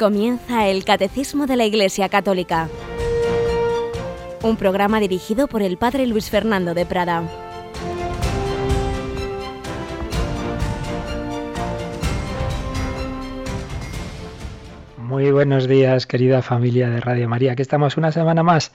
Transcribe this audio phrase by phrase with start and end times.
[0.00, 2.70] Comienza el Catecismo de la Iglesia Católica,
[4.42, 7.22] un programa dirigido por el Padre Luis Fernando de Prada.
[14.96, 17.52] Muy buenos días, querida familia de Radio María.
[17.52, 18.72] Aquí estamos una semana más.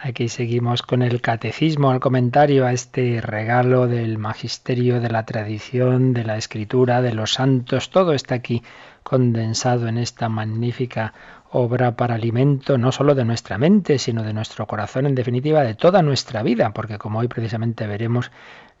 [0.00, 6.14] Aquí seguimos con el catecismo, el comentario a este regalo del magisterio, de la tradición,
[6.14, 7.90] de la escritura, de los santos.
[7.90, 8.62] Todo está aquí
[9.08, 11.14] condensado en esta magnífica
[11.50, 15.74] obra para alimento no solo de nuestra mente, sino de nuestro corazón, en definitiva, de
[15.74, 18.30] toda nuestra vida, porque como hoy precisamente veremos,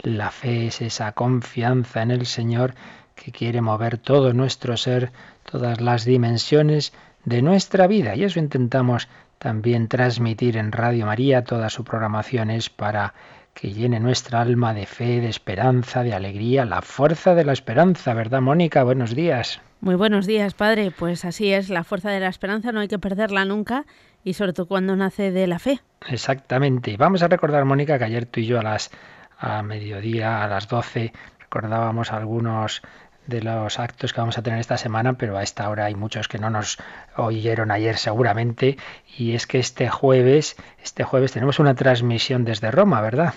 [0.00, 2.74] la fe es esa confianza en el Señor
[3.14, 5.12] que quiere mover todo nuestro ser,
[5.50, 6.92] todas las dimensiones
[7.24, 8.14] de nuestra vida.
[8.14, 13.14] Y eso intentamos también transmitir en Radio María, toda su programación es para
[13.60, 18.14] que llene nuestra alma de fe, de esperanza, de alegría, la fuerza de la esperanza,
[18.14, 18.84] ¿verdad, Mónica?
[18.84, 19.60] Buenos días.
[19.80, 20.92] Muy buenos días, padre.
[20.96, 23.84] Pues así es, la fuerza de la esperanza no hay que perderla nunca
[24.22, 25.80] y sobre todo cuando nace de la fe.
[26.08, 26.96] Exactamente.
[26.96, 28.92] Vamos a recordar, Mónica, que ayer tú y yo a las
[29.36, 32.82] a mediodía, a las 12, recordábamos algunos
[33.28, 36.26] de los actos que vamos a tener esta semana, pero a esta hora hay muchos
[36.28, 36.78] que no nos
[37.16, 38.78] oyeron ayer seguramente,
[39.16, 43.34] y es que este jueves, este jueves tenemos una transmisión desde Roma, ¿verdad?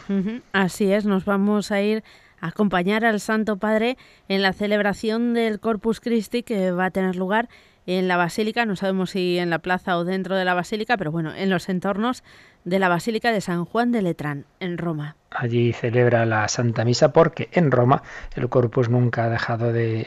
[0.54, 2.04] Así es, nos vamos a ir
[2.40, 7.50] acompañar al Santo Padre en la celebración del Corpus Christi que va a tener lugar
[7.86, 11.12] en la Basílica, no sabemos si en la plaza o dentro de la Basílica, pero
[11.12, 12.24] bueno, en los entornos
[12.64, 17.14] de la Basílica de San Juan de Letrán, en Roma allí celebra la Santa Misa
[17.14, 18.04] porque en Roma
[18.36, 20.06] el Corpus nunca ha dejado de,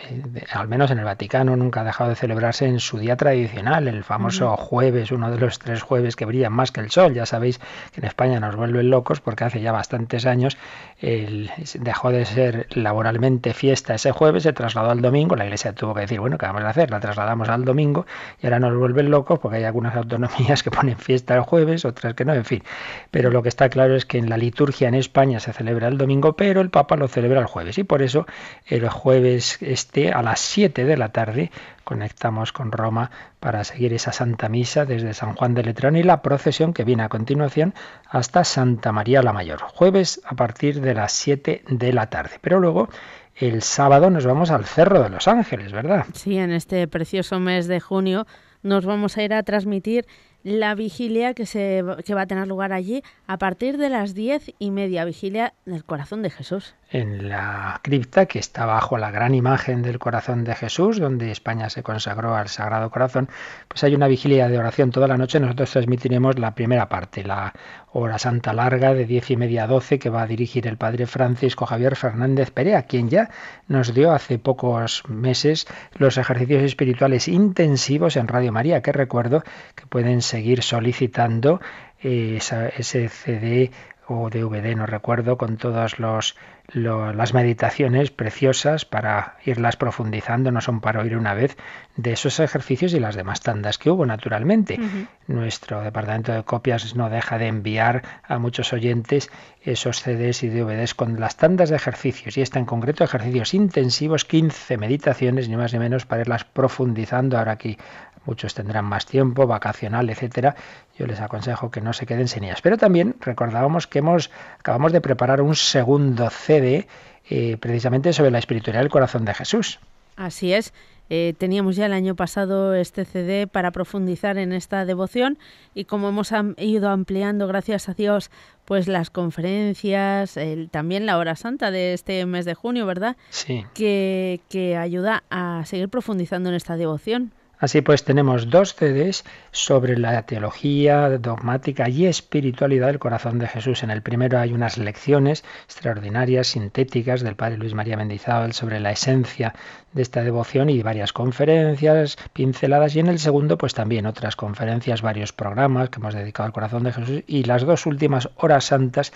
[0.52, 4.04] al menos en el Vaticano, nunca ha dejado de celebrarse en su día tradicional, el
[4.04, 7.14] famoso jueves, uno de los tres jueves que brillan más que el sol.
[7.14, 7.58] Ya sabéis
[7.92, 10.58] que en España nos vuelven locos porque hace ya bastantes años
[11.00, 15.94] el, dejó de ser laboralmente fiesta ese jueves, se trasladó al domingo, la Iglesia tuvo
[15.94, 16.90] que decir, bueno, ¿qué vamos a hacer?
[16.90, 18.06] La trasladamos al domingo
[18.42, 22.14] y ahora nos vuelven locos porque hay algunas autonomías que ponen fiesta el jueves, otras
[22.14, 22.62] que no, en fin.
[23.10, 25.96] Pero lo que está claro es que en la liturgia en España se celebra el
[25.96, 27.78] domingo, pero el Papa lo celebra el jueves.
[27.78, 28.26] Y por eso
[28.66, 31.50] el jueves este a las 7 de la tarde
[31.84, 33.10] conectamos con Roma
[33.40, 37.02] para seguir esa Santa Misa desde San Juan de Letrán y la procesión que viene
[37.02, 37.74] a continuación
[38.08, 39.60] hasta Santa María la Mayor.
[39.62, 42.38] Jueves a partir de las 7 de la tarde.
[42.40, 42.88] Pero luego
[43.36, 46.06] el sábado nos vamos al Cerro de los Ángeles, ¿verdad?
[46.12, 48.26] Sí, en este precioso mes de junio
[48.62, 50.06] nos vamos a ir a transmitir
[50.44, 54.52] la vigilia que, se, que va a tener lugar allí a partir de las diez
[54.58, 59.34] y media, vigilia del corazón de Jesús en la cripta que está bajo la gran
[59.34, 63.28] imagen del corazón de Jesús, donde España se consagró al Sagrado Corazón,
[63.66, 65.40] pues hay una vigilia de oración toda la noche.
[65.40, 67.52] Nosotros transmitiremos la primera parte, la
[67.94, 71.06] hora santa larga de diez y media a doce, que va a dirigir el padre
[71.06, 73.30] Francisco Javier Fernández Perea, quien ya
[73.68, 75.66] nos dio hace pocos meses
[75.96, 79.44] los ejercicios espirituales intensivos en Radio María, que recuerdo
[79.76, 81.60] que pueden seguir solicitando
[82.02, 82.40] eh,
[82.76, 83.70] ese CD
[84.06, 86.36] o DVD, no recuerdo, con todas los,
[86.72, 91.56] las meditaciones preciosas para irlas profundizando, no son para oír una vez,
[91.96, 94.78] de esos ejercicios y las demás tandas que hubo, naturalmente.
[95.26, 99.30] Nuestro departamento de copias no deja de enviar a muchos oyentes
[99.62, 104.24] esos CDs y DVDs con las tandas de ejercicios, y esta en concreto ejercicios intensivos,
[104.24, 107.38] 15 meditaciones, ni más ni menos, para irlas profundizando.
[107.38, 107.78] Ahora aquí
[108.26, 110.56] muchos tendrán más tiempo, vacacional, etcétera.
[110.98, 112.62] Yo les aconsejo que no se queden sin ellas.
[112.62, 116.86] Pero también recordábamos que hemos acabamos de preparar un segundo CD
[117.28, 119.80] eh, precisamente sobre la espiritualidad del corazón de Jesús.
[120.16, 120.72] Así es.
[121.10, 125.38] Eh, teníamos ya el año pasado este CD para profundizar en esta devoción
[125.74, 128.30] y como hemos ido ampliando, gracias a Dios,
[128.64, 130.38] pues las conferencias,
[130.70, 133.16] también la hora santa de este mes de junio, ¿verdad?
[133.28, 133.66] Sí.
[133.74, 137.32] Que, que ayuda a seguir profundizando en esta devoción.
[137.58, 143.82] Así pues tenemos dos CDs sobre la teología dogmática y espiritualidad del corazón de Jesús.
[143.82, 148.90] En el primero hay unas lecciones extraordinarias, sintéticas del padre Luis María Mendizábal sobre la
[148.90, 149.54] esencia
[149.92, 155.02] de esta devoción y varias conferencias pinceladas y en el segundo pues también otras conferencias,
[155.02, 159.12] varios programas que hemos dedicado al corazón de Jesús y las dos últimas horas santas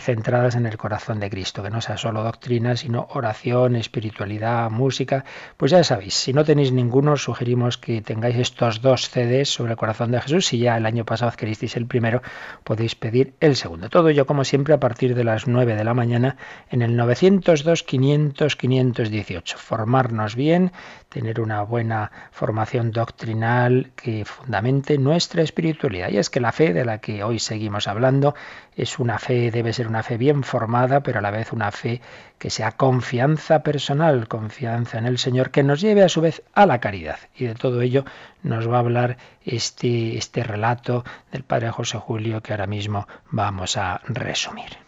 [0.00, 5.24] centradas en el corazón de Cristo, que no sea solo doctrina, sino oración, espiritualidad, música.
[5.56, 9.78] Pues ya sabéis, si no tenéis ninguno, sugerimos que tengáis estos dos CDs sobre el
[9.78, 10.46] corazón de Jesús.
[10.46, 12.22] Si ya el año pasado adquiristeis el primero,
[12.64, 13.88] podéis pedir el segundo.
[13.88, 16.36] Todo ello, como siempre, a partir de las 9 de la mañana
[16.70, 19.56] en el 902 500 518.
[19.56, 20.72] Formarnos bien,
[21.08, 26.10] tener una buena formación doctrinal que fundamente nuestra espiritualidad.
[26.10, 28.34] Y es que la fe de la que hoy seguimos hablando
[28.76, 32.00] es una fe, debe ser una fe bien formada, pero a la vez una fe
[32.38, 36.66] que sea confianza personal, confianza en el Señor, que nos lleve a su vez a
[36.66, 37.18] la caridad.
[37.34, 38.04] Y de todo ello
[38.42, 43.76] nos va a hablar este, este relato del padre José Julio que ahora mismo vamos
[43.76, 44.87] a resumir.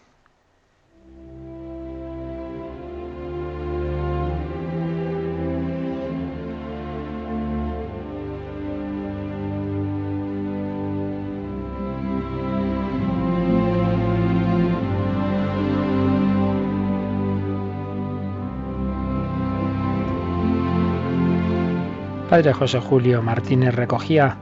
[22.31, 24.37] Padre José Julio Martínez recogía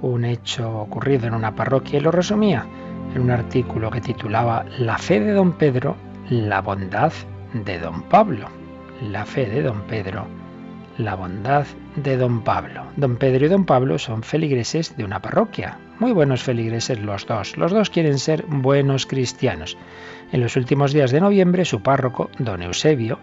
[0.00, 2.64] un hecho ocurrido en una parroquia y lo resumía
[3.14, 5.98] en un artículo que titulaba La fe de don Pedro,
[6.30, 7.12] la bondad
[7.52, 8.48] de don Pablo.
[9.02, 10.26] La fe de don Pedro,
[10.96, 11.66] la bondad
[11.96, 12.84] de don Pablo.
[12.96, 15.78] Don Pedro y don Pablo son feligreses de una parroquia.
[15.98, 17.58] Muy buenos feligreses los dos.
[17.58, 19.76] Los dos quieren ser buenos cristianos.
[20.32, 23.18] En los últimos días de noviembre, su párroco, don Eusebio,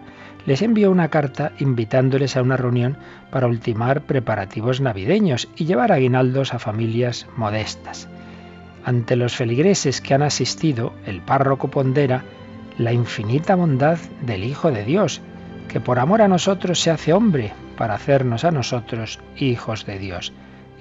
[0.46, 2.96] les envió una carta invitándoles a una reunión
[3.30, 8.08] para ultimar preparativos navideños y llevar aguinaldos a familias modestas.
[8.84, 12.24] Ante los feligreses que han asistido, el párroco pondera
[12.76, 15.22] la infinita bondad del Hijo de Dios,
[15.68, 20.32] que por amor a nosotros se hace hombre para hacernos a nosotros hijos de Dios.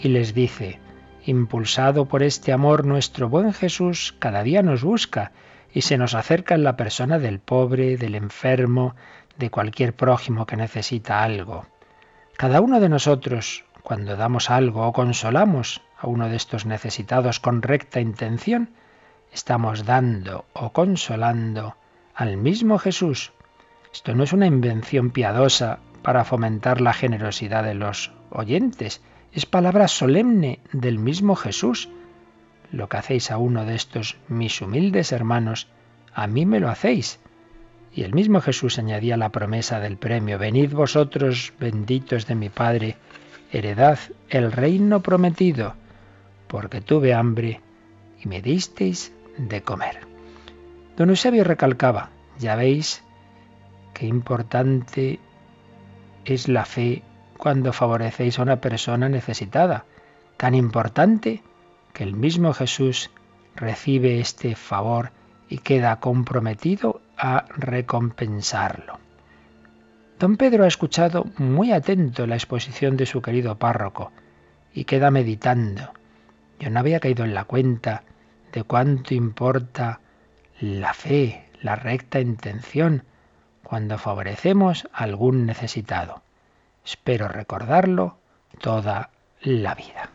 [0.02, 0.80] Y les dice,
[1.26, 5.32] impulsado por este amor, nuestro buen Jesús cada día nos busca
[5.74, 8.96] y se nos acerca en la persona del pobre, del enfermo,
[9.38, 11.66] de cualquier prójimo que necesita algo.
[12.38, 17.62] Cada uno de nosotros, cuando damos algo o consolamos a uno de estos necesitados con
[17.62, 18.70] recta intención,
[19.32, 21.76] estamos dando o consolando
[22.16, 23.34] al mismo Jesús.
[23.92, 29.02] Esto no es una invención piadosa para fomentar la generosidad de los oyentes,
[29.32, 31.90] es palabra solemne del mismo Jesús.
[32.72, 35.68] Lo que hacéis a uno de estos mis humildes hermanos,
[36.14, 37.20] a mí me lo hacéis.
[37.96, 42.98] Y el mismo Jesús añadía la promesa del premio, venid vosotros benditos de mi Padre,
[43.52, 44.00] heredad
[44.30, 45.76] el reino prometido,
[46.48, 47.62] porque tuve hambre
[48.20, 50.00] y me disteis de comer.
[50.98, 52.10] Don Eusebio recalcaba,
[52.40, 53.04] ya veis
[53.94, 55.20] qué importante
[56.26, 57.04] es la fe
[57.38, 59.86] cuando favorecéis a una persona necesitada,
[60.38, 61.44] tan importante
[61.94, 63.12] que el mismo Jesús
[63.56, 65.12] recibe este favor
[65.48, 69.00] y queda comprometido a recompensarlo.
[70.20, 74.12] Don Pedro ha escuchado muy atento la exposición de su querido párroco
[74.74, 75.92] y queda meditando.
[76.60, 78.04] Yo no había caído en la cuenta
[78.52, 80.00] de cuánto importa
[80.60, 83.04] la fe, la recta intención,
[83.64, 86.22] cuando favorecemos a algún necesitado.
[86.86, 88.18] Espero recordarlo
[88.62, 89.10] toda
[89.42, 90.10] la vida.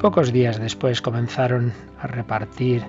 [0.00, 2.82] Pocos días después comenzaron a repartir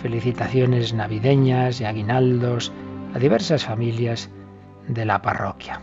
[0.00, 2.72] felicitaciones navideñas y aguinaldos
[3.14, 4.30] a diversas familias
[4.88, 5.82] de la parroquia.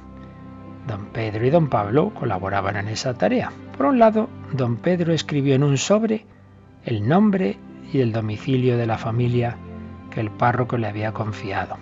[0.87, 3.51] Don Pedro y don Pablo colaboraban en esa tarea.
[3.77, 6.25] Por un lado, don Pedro escribió en un sobre
[6.83, 7.59] el nombre
[7.93, 9.57] y el domicilio de la familia
[10.09, 11.77] que el párroco le había confiado.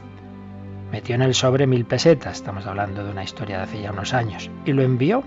[0.91, 4.13] Metió en el sobre mil pesetas, estamos hablando de una historia de hace ya unos
[4.13, 5.23] años, y lo envió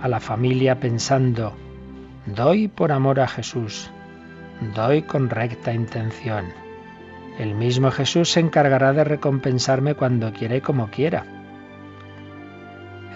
[0.00, 1.54] a la familia pensando
[2.26, 3.90] Doy por amor a Jesús,
[4.74, 6.44] doy con recta intención.
[7.38, 11.24] El mismo Jesús se encargará de recompensarme cuando quiera como quiera.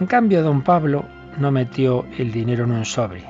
[0.00, 1.04] En cambio, don Pablo
[1.37, 3.25] no metió el dinero en un sobre.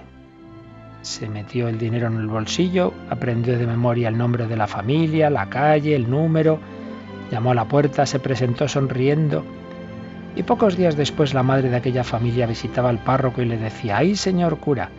[1.02, 5.28] Se metió el dinero en el bolsillo, aprendió de memoria el nombre de la familia,
[5.28, 6.60] la calle, el número,
[7.32, 9.44] llamó a la puerta, se presentó sonriendo
[10.36, 13.98] y pocos días después la madre de aquella familia visitaba al párroco y le decía,
[13.98, 14.90] ¡ay, señor cura!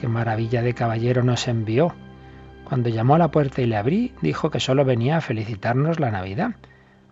[0.00, 1.94] Qué maravilla de caballero nos envió.
[2.64, 6.10] Cuando llamó a la puerta y le abrí, dijo que solo venía a felicitarnos la
[6.10, 6.52] Navidad.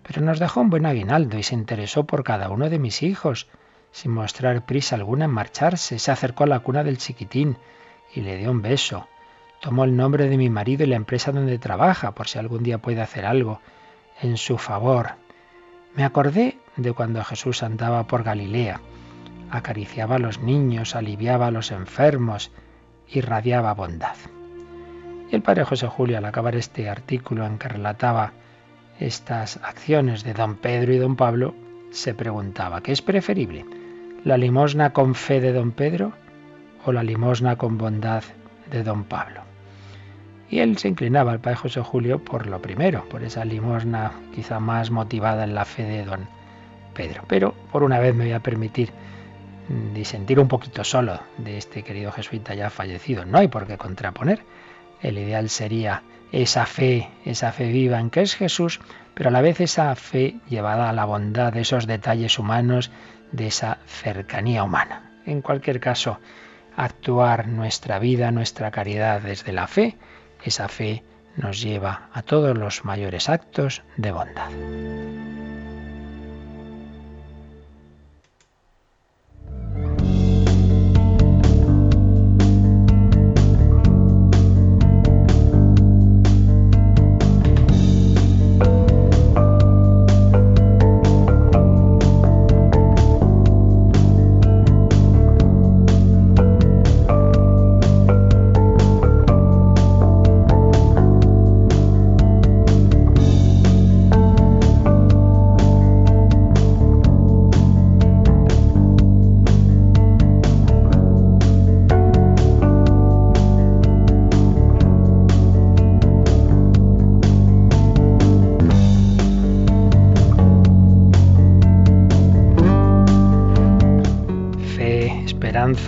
[0.02, 3.46] Pero nos dejó un buen aguinaldo y se interesó por cada uno de mis hijos,
[3.90, 5.98] sin mostrar prisa alguna en marcharse.
[5.98, 7.58] Se acercó a la cuna del chiquitín
[8.14, 9.06] y le dio un beso.
[9.60, 12.78] Tomó el nombre de mi marido y la empresa donde trabaja, por si algún día
[12.78, 13.60] puede hacer algo
[14.22, 15.10] en su favor.
[15.94, 18.80] Me acordé de cuando Jesús andaba por Galilea.
[19.50, 22.50] Acariciaba a los niños, aliviaba a los enfermos,
[23.10, 24.16] irradiaba bondad.
[25.30, 28.32] Y el padre José Julio, al acabar este artículo en que relataba
[28.98, 31.54] estas acciones de don Pedro y don Pablo,
[31.90, 33.64] se preguntaba, ¿qué es preferible?
[34.24, 36.12] ¿La limosna con fe de don Pedro
[36.84, 38.24] o la limosna con bondad
[38.70, 39.42] de don Pablo?
[40.50, 44.60] Y él se inclinaba al padre José Julio por lo primero, por esa limosna quizá
[44.60, 46.26] más motivada en la fe de don
[46.94, 47.22] Pedro.
[47.28, 48.90] Pero por una vez me voy a permitir
[50.04, 53.24] sentir un poquito solo de este querido jesuita ya fallecido.
[53.24, 54.44] No hay por qué contraponer.
[55.02, 58.80] El ideal sería esa fe, esa fe viva en que es Jesús,
[59.14, 62.90] pero a la vez esa fe llevada a la bondad de esos detalles humanos,
[63.32, 65.20] de esa cercanía humana.
[65.26, 66.18] En cualquier caso,
[66.76, 69.96] actuar nuestra vida, nuestra caridad desde la fe,
[70.42, 71.02] esa fe
[71.36, 74.50] nos lleva a todos los mayores actos de bondad.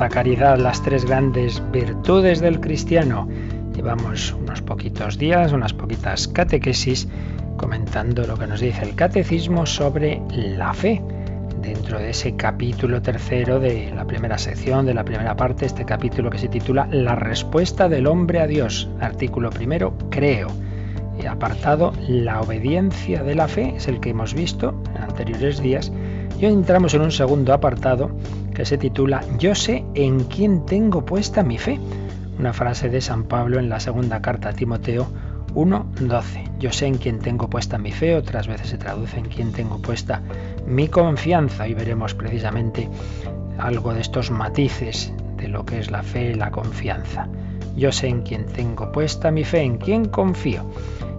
[0.08, 3.28] Caridad, las tres grandes virtudes del cristiano.
[3.74, 7.06] Llevamos unos poquitos días, unas poquitas catequesis
[7.56, 11.02] comentando lo que nos dice el catecismo sobre la fe.
[11.60, 16.30] Dentro de ese capítulo tercero de la primera sección, de la primera parte, este capítulo
[16.30, 18.88] que se titula La respuesta del hombre a Dios.
[19.00, 20.48] Artículo primero, creo.
[21.22, 25.92] Y apartado, la obediencia de la fe, es el que hemos visto en anteriores días.
[26.40, 28.10] Y hoy entramos en un segundo apartado
[28.64, 31.78] se titula Yo sé en quién tengo puesta mi fe.
[32.38, 35.06] Una frase de San Pablo en la segunda carta a Timoteo
[35.54, 36.58] 1.12.
[36.58, 39.78] Yo sé en quién tengo puesta mi fe, otras veces se traduce en quién tengo
[39.78, 40.22] puesta
[40.66, 42.88] mi confianza y veremos precisamente
[43.58, 47.28] algo de estos matices de lo que es la fe y la confianza.
[47.76, 50.64] Yo sé en quién tengo puesta mi fe, en quién confío.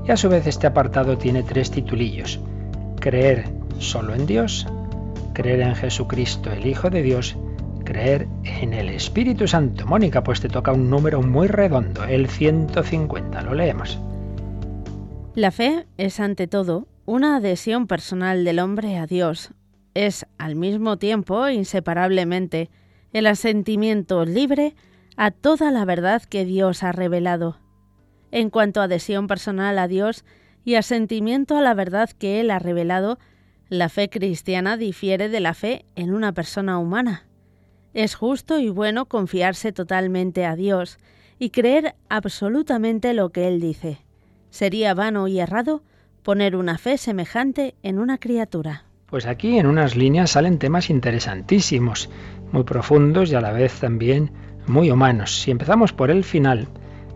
[0.05, 2.39] Y a su vez este apartado tiene tres titulillos.
[2.99, 3.45] Creer
[3.79, 4.67] solo en Dios,
[5.33, 7.37] creer en Jesucristo, el Hijo de Dios,
[7.83, 9.85] creer en el Espíritu Santo.
[9.85, 13.41] Mónica, pues te toca un número muy redondo, el 150.
[13.41, 13.99] Lo leemos.
[15.35, 19.51] La fe es ante todo una adhesión personal del hombre a Dios.
[19.93, 22.69] Es al mismo tiempo, inseparablemente,
[23.13, 24.75] el asentimiento libre
[25.17, 27.57] a toda la verdad que Dios ha revelado.
[28.31, 30.23] En cuanto a adhesión personal a Dios
[30.63, 33.19] y asentimiento a la verdad que Él ha revelado,
[33.71, 37.23] la fe cristiana difiere de la fe en una persona humana.
[37.93, 40.99] Es justo y bueno confiarse totalmente a Dios
[41.39, 43.99] y creer absolutamente lo que Él dice.
[44.49, 45.83] Sería vano y errado
[46.21, 48.83] poner una fe semejante en una criatura.
[49.05, 52.09] Pues aquí en unas líneas salen temas interesantísimos,
[52.51, 54.31] muy profundos y a la vez también
[54.67, 55.39] muy humanos.
[55.39, 56.67] Si empezamos por el final,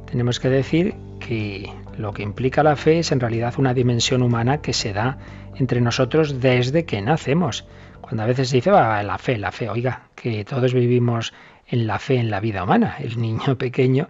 [0.06, 4.62] tenemos que decir que lo que implica la fe es en realidad una dimensión humana
[4.62, 5.18] que se da
[5.56, 7.66] entre nosotros desde que nacemos.
[8.02, 11.34] Cuando a veces se dice, va, la fe, la fe, oiga, que todos vivimos
[11.68, 12.98] en la fe en la vida humana.
[13.00, 14.10] El niño pequeño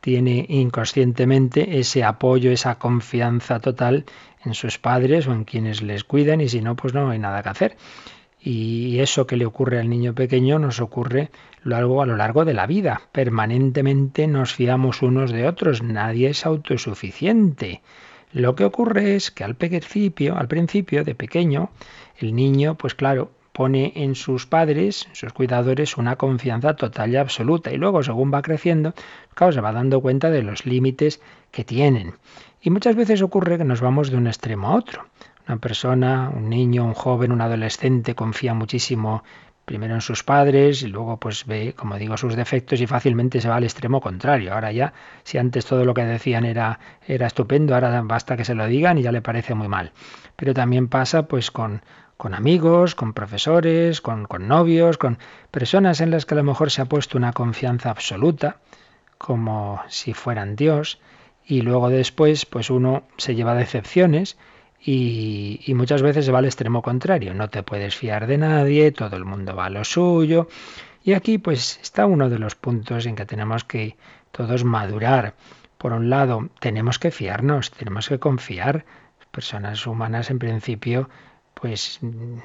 [0.00, 4.04] tiene inconscientemente ese apoyo, esa confianza total
[4.44, 7.42] en sus padres o en quienes les cuidan y si no, pues no hay nada
[7.42, 7.76] que hacer.
[8.42, 11.30] Y eso que le ocurre al niño pequeño nos ocurre
[11.62, 13.02] luego a lo largo de la vida.
[13.12, 15.82] Permanentemente nos fiamos unos de otros.
[15.82, 17.82] Nadie es autosuficiente.
[18.32, 21.70] Lo que ocurre es que al principio, al principio de pequeño,
[22.18, 27.16] el niño, pues claro, pone en sus padres, en sus cuidadores, una confianza total y
[27.16, 27.72] absoluta.
[27.72, 28.94] Y luego, según va creciendo,
[29.34, 31.20] claro, se va dando cuenta de los límites
[31.50, 32.14] que tienen.
[32.62, 35.06] Y muchas veces ocurre que nos vamos de un extremo a otro.
[35.50, 39.24] Una persona, un niño, un joven, un adolescente confía muchísimo
[39.64, 43.48] primero en sus padres y luego pues ve, como digo, sus defectos y fácilmente se
[43.48, 44.54] va al extremo contrario.
[44.54, 44.92] Ahora ya,
[45.24, 48.98] si antes todo lo que decían era, era estupendo, ahora basta que se lo digan
[48.98, 49.90] y ya le parece muy mal.
[50.36, 51.82] Pero también pasa pues con,
[52.16, 55.18] con amigos, con profesores, con, con novios, con
[55.50, 58.58] personas en las que a lo mejor se ha puesto una confianza absoluta,
[59.18, 61.00] como si fueran Dios,
[61.44, 64.38] y luego después pues uno se lleva decepciones
[64.82, 67.34] y, muchas veces se va al extremo contrario.
[67.34, 70.48] No te puedes fiar de nadie, todo el mundo va a lo suyo.
[71.02, 73.96] Y aquí pues está uno de los puntos en que tenemos que
[74.32, 75.34] todos madurar.
[75.78, 78.84] Por un lado, tenemos que fiarnos, tenemos que confiar.
[79.30, 81.08] Personas humanas en principio
[81.54, 82.00] pues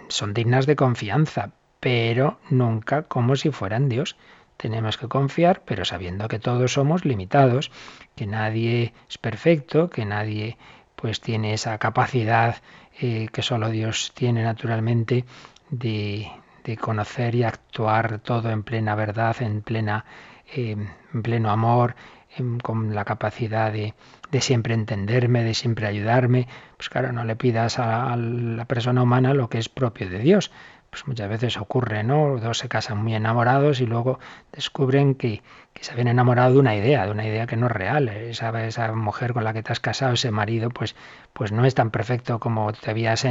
[0.09, 4.17] son dignas de confianza, pero nunca como si fueran Dios.
[4.57, 7.71] Tenemos que confiar, pero sabiendo que todos somos limitados,
[8.15, 10.57] que nadie es perfecto, que nadie
[10.95, 12.57] pues tiene esa capacidad
[12.99, 15.25] eh, que solo Dios tiene naturalmente
[15.69, 16.31] de,
[16.79, 20.05] conocer y actuar todo en plena verdad, en plena
[20.53, 20.89] en
[21.23, 21.95] pleno amor,
[22.37, 23.93] em, con la capacidad de,
[24.31, 26.47] de, siempre entenderme, de siempre ayudarme.
[26.77, 30.51] Pues claro, no le pidas a, la persona humana lo que es propio de Dios.
[30.95, 32.39] Pues muchas veces ocurre, ¿no?
[32.39, 34.17] Dos se casan muy enamorados y luego
[34.53, 35.41] descubren que,
[35.73, 38.07] que se habían enamorado de una idea, de una idea que no es real.
[38.07, 40.95] Esa, esa mujer con la que te has casado, ese marido, pues,
[41.33, 43.27] pues no es tan perfecto como te habías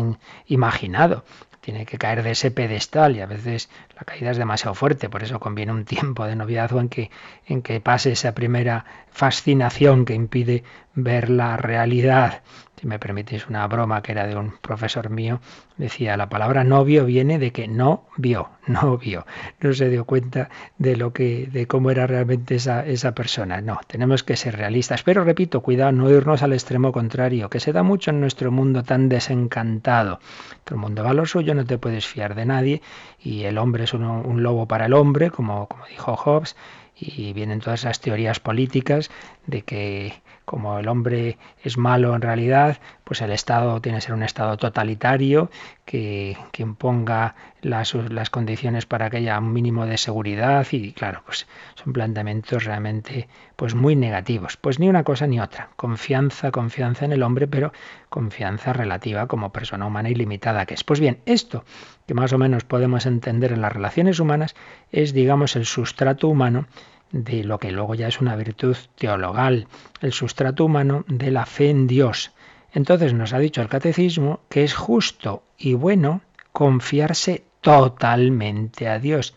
[0.46, 1.24] imaginado
[1.62, 5.22] tiene que caer de ese pedestal y a veces la caída es demasiado fuerte, por
[5.22, 7.10] eso conviene un tiempo de noviazgo en que,
[7.46, 12.42] en que pase esa primera fascinación que impide ver la realidad
[12.84, 15.40] si me permitís una broma que era de un profesor mío,
[15.78, 19.24] decía, la palabra novio viene de que no vio, no vio,
[19.60, 23.62] no se dio cuenta de lo que, de cómo era realmente esa, esa persona.
[23.62, 27.72] No, tenemos que ser realistas, pero repito, cuidado, no irnos al extremo contrario, que se
[27.72, 30.20] da mucho en nuestro mundo tan desencantado.
[30.64, 32.82] Todo el mundo va a lo suyo, no te puedes fiar de nadie,
[33.18, 36.54] y el hombre es un, un lobo para el hombre, como, como dijo Hobbes,
[36.96, 39.10] y vienen todas esas teorías políticas
[39.46, 44.14] de que como el hombre es malo en realidad, pues el Estado tiene que ser
[44.14, 45.50] un Estado totalitario
[45.84, 47.34] que, que imponga
[47.64, 52.64] las, las, condiciones para que haya un mínimo de seguridad y claro, pues son planteamientos
[52.64, 54.56] realmente pues muy negativos.
[54.56, 55.70] Pues ni una cosa ni otra.
[55.76, 57.72] Confianza, confianza en el hombre, pero
[58.08, 60.84] confianza relativa como persona humana ilimitada que es.
[60.84, 61.64] Pues bien, esto
[62.06, 64.54] que más o menos podemos entender en las relaciones humanas
[64.92, 66.66] es, digamos, el sustrato humano
[67.12, 69.68] de lo que luego ya es una virtud teologal,
[70.00, 72.32] el sustrato humano de la fe en Dios.
[72.72, 79.34] Entonces nos ha dicho el catecismo que es justo y bueno confiarse totalmente a Dios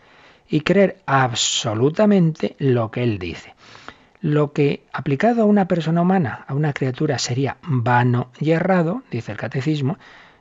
[0.48, 3.54] y creer absolutamente lo que Él dice.
[4.20, 9.32] Lo que aplicado a una persona humana, a una criatura, sería vano y errado, dice
[9.32, 9.94] el catecismo,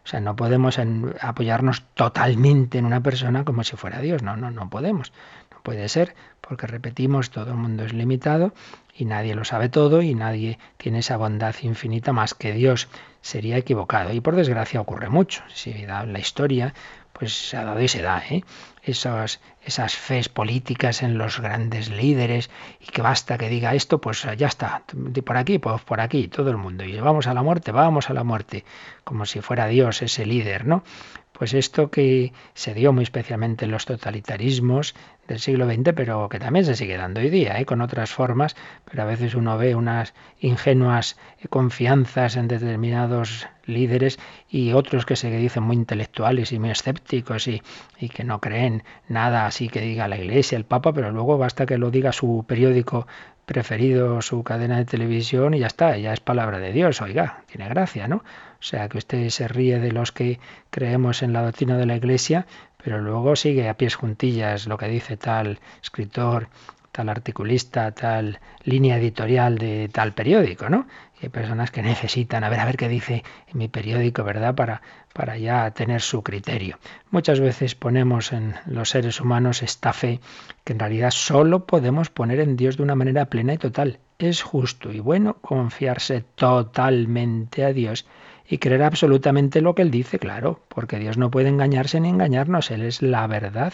[0.03, 0.79] o sea, no podemos
[1.21, 5.13] apoyarnos totalmente en una persona como si fuera Dios, no, no, no podemos.
[5.51, 8.53] No puede ser, porque repetimos, todo el mundo es limitado
[8.95, 12.87] y nadie lo sabe todo y nadie tiene esa bondad infinita más que Dios.
[13.21, 14.13] Sería equivocado.
[14.13, 15.43] Y por desgracia ocurre mucho.
[15.53, 16.73] Si da la historia,
[17.17, 18.21] pues se ha dado y se da.
[18.29, 18.43] ¿eh?
[18.83, 22.49] Esas, esas fes políticas en los grandes líderes
[22.79, 24.83] y que basta que diga esto, pues ya está.
[25.25, 26.83] Por aquí, pues por aquí, todo el mundo.
[26.83, 28.65] Y vamos a la muerte, vamos a la muerte.
[29.03, 30.83] Como si fuera Dios ese líder, ¿no?
[31.31, 34.95] Pues esto que se dio muy especialmente en los totalitarismos
[35.27, 37.65] del siglo XX, pero que también se sigue dando hoy día, ¿eh?
[37.65, 38.55] con otras formas,
[38.89, 41.17] pero a veces uno ve unas ingenuas
[41.49, 47.61] confianzas en determinados líderes y otros que se dicen muy intelectuales y muy escépticos y,
[47.99, 51.65] y que no creen nada así que diga la Iglesia, el Papa, pero luego basta
[51.65, 53.07] que lo diga su periódico
[53.47, 57.69] preferido, su cadena de televisión y ya está, ya es palabra de Dios, oiga, tiene
[57.69, 58.17] gracia, ¿no?
[58.17, 61.95] O sea, que usted se ríe de los que creemos en la doctrina de la
[61.95, 62.45] Iglesia,
[62.77, 66.49] pero luego sigue a pies juntillas lo que dice tal escritor,
[66.97, 70.87] tal articulista, tal línea editorial de tal periódico, ¿no?
[71.21, 74.55] Hay personas que necesitan, a ver, a ver qué dice en mi periódico, ¿verdad?
[74.55, 74.81] Para,
[75.13, 76.79] para ya tener su criterio.
[77.11, 80.19] Muchas veces ponemos en los seres humanos esta fe
[80.63, 83.99] que en realidad solo podemos poner en Dios de una manera plena y total.
[84.17, 88.07] Es justo y bueno confiarse totalmente a Dios
[88.47, 92.71] y creer absolutamente lo que Él dice, claro, porque Dios no puede engañarse ni engañarnos,
[92.71, 93.73] Él es la verdad.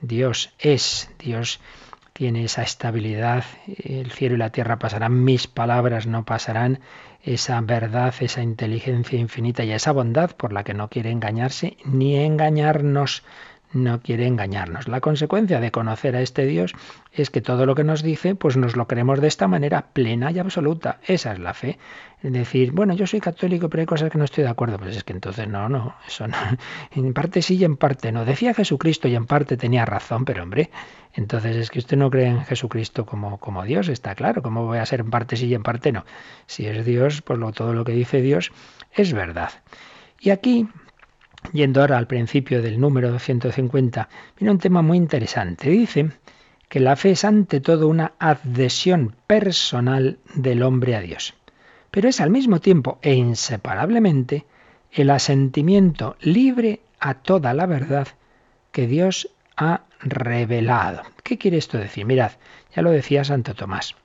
[0.00, 1.60] Dios es, Dios
[2.12, 6.80] tiene esa estabilidad, el cielo y la tierra pasarán, mis palabras no pasarán,
[7.22, 12.16] esa verdad, esa inteligencia infinita y esa bondad por la que no quiere engañarse ni
[12.16, 13.22] engañarnos
[13.72, 14.88] no quiere engañarnos.
[14.88, 16.74] La consecuencia de conocer a este Dios
[17.12, 20.30] es que todo lo que nos dice, pues nos lo creemos de esta manera plena
[20.30, 20.98] y absoluta.
[21.06, 21.78] Esa es la fe.
[22.22, 24.78] Es decir, bueno, yo soy católico, pero hay cosas que no estoy de acuerdo.
[24.78, 26.36] Pues es que entonces no, no, eso no.
[26.94, 28.24] En parte sí y en parte no.
[28.24, 30.70] Decía Jesucristo y en parte tenía razón, pero hombre,
[31.14, 34.42] entonces es que usted no cree en Jesucristo como, como Dios, está claro.
[34.42, 36.04] ¿Cómo voy a ser en parte sí y en parte no?
[36.46, 38.52] Si es Dios, pues lo, todo lo que dice Dios
[38.92, 39.50] es verdad.
[40.20, 40.68] Y aquí
[41.52, 45.68] Yendo ahora al principio del número 250, viene un tema muy interesante.
[45.70, 46.10] Dice
[46.68, 51.34] que la fe es ante todo una adhesión personal del hombre a Dios,
[51.90, 54.46] pero es al mismo tiempo e inseparablemente
[54.92, 58.06] el asentimiento libre a toda la verdad
[58.70, 61.02] que Dios ha revelado.
[61.22, 62.04] ¿Qué quiere esto decir?
[62.06, 62.32] Mirad,
[62.74, 63.96] ya lo decía Santo Tomás.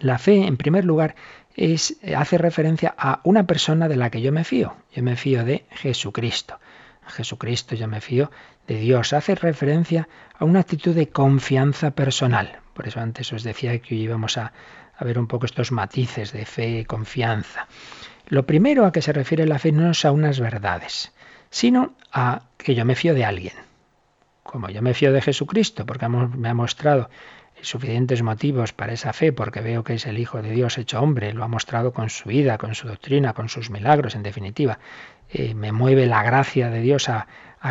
[0.00, 1.14] La fe, en primer lugar,
[1.54, 4.74] es, hace referencia a una persona de la que yo me fío.
[4.92, 6.58] Yo me fío de Jesucristo.
[7.06, 8.30] Jesucristo, yo me fío
[8.66, 9.12] de Dios.
[9.12, 12.58] Hace referencia a una actitud de confianza personal.
[12.72, 14.52] Por eso antes os decía que hoy íbamos a,
[14.96, 17.68] a ver un poco estos matices de fe y confianza.
[18.26, 21.12] Lo primero a que se refiere la fe no es a unas verdades,
[21.50, 23.54] sino a que yo me fío de alguien.
[24.42, 27.10] como yo me fío de Jesucristo, porque me ha mostrado
[27.64, 31.32] suficientes motivos para esa fe, porque veo que es el Hijo de Dios hecho hombre,
[31.32, 34.78] lo ha mostrado con su vida, con su doctrina, con sus milagros, en definitiva.
[35.30, 37.26] Eh, me mueve la gracia de Dios a,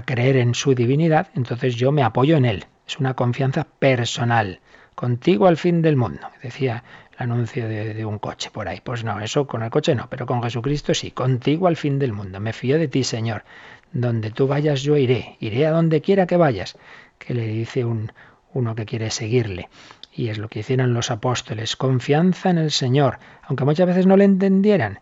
[0.05, 2.65] creer en su divinidad, entonces yo me apoyo en Él.
[2.87, 4.59] Es una confianza personal.
[4.95, 8.81] Contigo al fin del mundo, decía el anuncio de, de, un coche por ahí.
[8.83, 12.11] Pues no, eso con el coche no, pero con Jesucristo sí, contigo al fin del
[12.11, 12.39] mundo.
[12.39, 13.43] Me fío de ti, Señor.
[13.91, 16.75] Donde tú vayas yo iré, iré a donde quiera que vayas,
[17.19, 18.11] que le dice un,
[18.53, 19.69] uno que quiere seguirle.
[20.11, 24.17] Y es lo que hicieron los apóstoles, confianza en el Señor, aunque muchas veces no
[24.17, 24.99] le entendieran.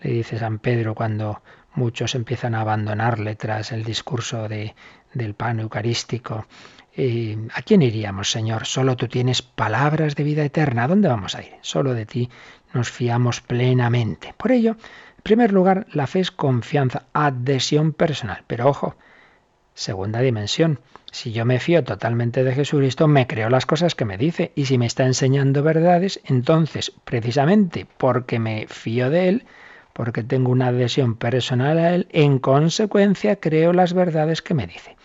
[0.00, 1.42] Le dice San Pedro cuando
[1.74, 4.74] muchos empiezan a abandonarle tras el discurso de,
[5.14, 6.46] del pan eucarístico.
[6.96, 8.66] Eh, ¿A quién iríamos, Señor?
[8.66, 10.84] Solo tú tienes palabras de vida eterna.
[10.84, 11.52] ¿A dónde vamos a ir?
[11.60, 12.28] Solo de ti
[12.74, 14.34] nos fiamos plenamente.
[14.36, 18.42] Por ello, en primer lugar, la fe es confianza, adhesión personal.
[18.46, 18.96] Pero ojo,
[19.74, 20.80] segunda dimensión,
[21.12, 24.52] si yo me fío totalmente de Jesucristo, me creo las cosas que me dice.
[24.54, 29.44] Y si me está enseñando verdades, entonces, precisamente porque me fío de Él,
[29.92, 34.96] porque tengo una adhesión personal a Él, en consecuencia creo las verdades que me dice.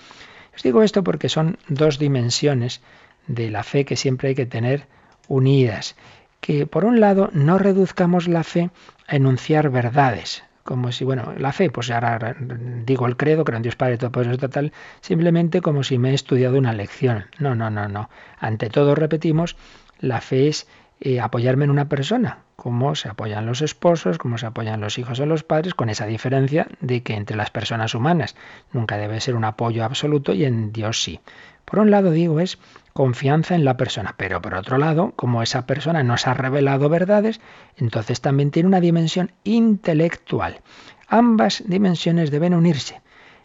[0.56, 2.82] Os digo esto porque son dos dimensiones
[3.28, 4.88] de la fe que siempre hay que tener
[5.28, 5.96] unidas.
[6.40, 8.70] Que por un lado no reduzcamos la fe
[9.08, 13.62] a enunciar verdades, como si, bueno, la fe, pues ahora digo el credo, creo en
[13.62, 17.26] Dios Padre Todopoderoso total, simplemente como si me he estudiado una lección.
[17.38, 18.10] No, no, no, no.
[18.40, 19.56] Ante todo, repetimos,
[20.00, 20.68] la fe es
[21.02, 25.20] eh, apoyarme en una persona, como se apoyan los esposos, como se apoyan los hijos
[25.20, 28.36] o los padres, con esa diferencia de que entre las personas humanas
[28.72, 31.20] nunca debe ser un apoyo absoluto y en Dios sí.
[31.66, 32.60] Por un lado digo es
[32.94, 37.42] confianza en la persona, pero por otro lado, como esa persona nos ha revelado verdades,
[37.76, 40.62] entonces también tiene una dimensión intelectual.
[41.08, 43.02] Ambas dimensiones deben unirse,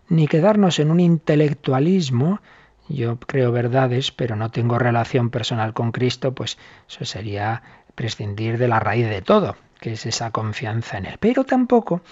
[0.08, 2.40] ni quedarnos en un intelectualismo,
[2.90, 7.62] yo creo verdades, pero no tengo relación personal con Cristo, pues eso sería
[7.94, 11.16] prescindir de la raíz de todo, que es esa confianza en Él.
[11.20, 12.02] Pero tampoco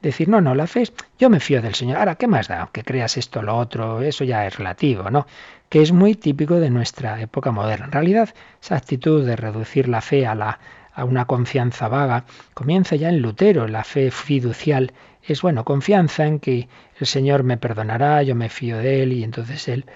[0.00, 1.98] decir, no, no, la fe es, yo me fío del Señor.
[1.98, 2.68] Ahora, ¿qué más da?
[2.72, 5.26] Que creas esto lo otro, eso ya es relativo, ¿no?
[5.68, 7.86] Que es muy típico de nuestra época moderna.
[7.86, 10.58] En realidad, esa actitud de reducir la fe a, la,
[10.92, 13.68] a una confianza vaga comienza ya en Lutero.
[13.68, 14.92] La fe fiducial
[15.22, 16.68] es, bueno, confianza en que
[16.98, 19.86] el Señor me perdonará, yo me fío de Él y entonces Él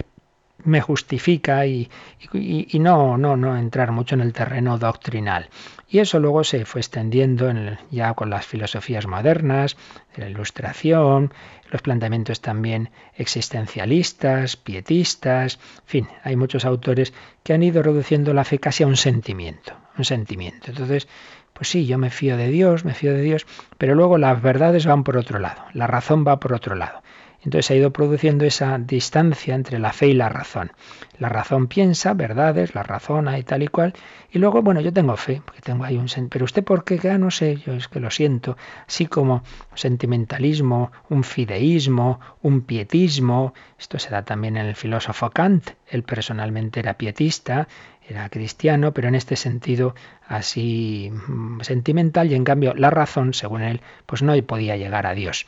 [0.64, 1.88] me justifica y,
[2.32, 5.48] y, no, no, no entrar mucho en el terreno doctrinal.
[5.88, 9.76] Y eso luego se fue extendiendo en ya con las filosofías modernas,
[10.16, 11.32] de la ilustración,
[11.70, 18.44] los planteamientos también existencialistas, pietistas, en fin, hay muchos autores que han ido reduciendo la
[18.44, 20.70] fe casi a un sentimiento, un sentimiento.
[20.70, 21.06] Entonces,
[21.52, 23.46] pues sí, yo me fío de Dios, me fío de Dios,
[23.78, 27.02] pero luego las verdades van por otro lado, la razón va por otro lado.
[27.46, 30.72] Entonces se ha ido produciendo esa distancia entre la fe y la razón.
[31.16, 33.94] La razón piensa verdades, la razona y tal y cual,
[34.32, 36.09] y luego, bueno, yo tengo fe, porque tengo ahí un...
[36.28, 38.56] Pero usted por qué, ah, no sé, yo es que lo siento,
[38.88, 39.44] así como
[39.76, 46.80] sentimentalismo, un fideísmo, un pietismo, esto se da también en el filósofo Kant, él personalmente
[46.80, 47.68] era pietista,
[48.09, 49.94] era cristiano, pero en este sentido
[50.26, 55.14] así mm, sentimental y en cambio la razón, según él, pues no podía llegar a
[55.14, 55.46] Dios.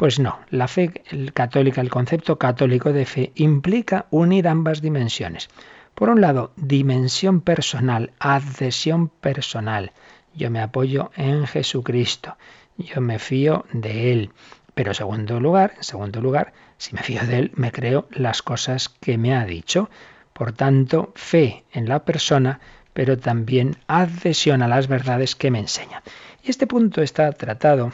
[0.00, 1.02] Pues no, la fe
[1.34, 5.50] católica, el concepto católico de fe implica unir ambas dimensiones.
[5.94, 9.92] Por un lado, dimensión personal, adhesión personal.
[10.34, 12.38] Yo me apoyo en Jesucristo,
[12.78, 14.30] yo me fío de Él.
[14.74, 18.88] Pero segundo lugar, en segundo lugar, si me fío de Él, me creo las cosas
[18.88, 19.90] que me ha dicho.
[20.32, 22.60] Por tanto, fe en la persona,
[22.94, 26.02] pero también adhesión a las verdades que me enseña.
[26.42, 27.92] Y este punto está tratado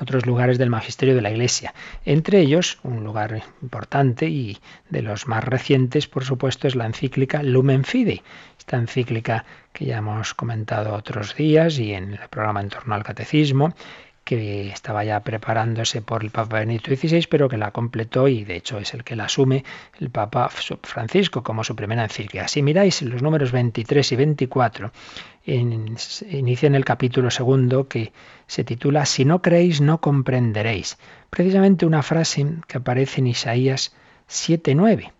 [0.00, 1.74] otros lugares del magisterio de la Iglesia.
[2.04, 4.58] Entre ellos, un lugar importante y
[4.90, 8.22] de los más recientes, por supuesto, es la encíclica Lumen Fidei.
[8.58, 13.04] Esta encíclica que ya hemos comentado otros días y en el programa en torno al
[13.04, 13.74] catecismo,
[14.24, 18.56] que estaba ya preparándose por el Papa Benito XVI, pero que la completó y de
[18.56, 19.64] hecho es el que la asume
[20.00, 22.48] el Papa Francisco como su primera encíclica.
[22.48, 24.92] Si miráis los números 23 y 24,
[25.46, 28.12] inicia en el capítulo segundo que
[28.46, 30.98] se titula Si no creéis, no comprenderéis.
[31.30, 33.94] Precisamente una frase que aparece en Isaías
[34.28, 35.12] 7.9.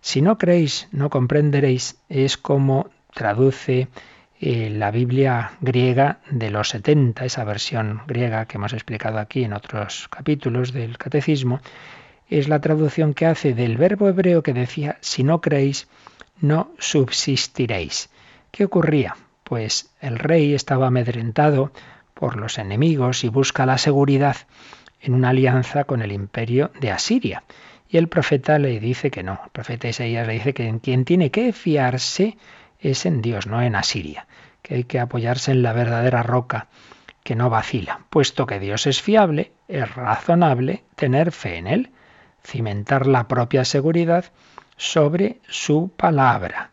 [0.00, 3.88] Si no creéis, no comprenderéis es como traduce
[4.40, 9.52] eh, la Biblia griega de los 70, esa versión griega que hemos explicado aquí en
[9.52, 11.60] otros capítulos del Catecismo,
[12.28, 15.88] es la traducción que hace del verbo hebreo que decía, si no creéis,
[16.40, 18.08] no subsistiréis.
[18.50, 19.16] ¿Qué ocurría?
[19.50, 21.72] Pues el rey estaba amedrentado
[22.14, 24.36] por los enemigos y busca la seguridad
[25.00, 27.42] en una alianza con el imperio de Asiria.
[27.88, 29.40] Y el profeta le dice que no.
[29.42, 32.38] El profeta Isaías le dice que en quien tiene que fiarse
[32.78, 34.28] es en Dios, no en Asiria.
[34.62, 36.68] Que hay que apoyarse en la verdadera roca
[37.24, 38.02] que no vacila.
[38.08, 41.90] Puesto que Dios es fiable, es razonable tener fe en Él,
[42.44, 44.26] cimentar la propia seguridad
[44.76, 46.70] sobre su palabra.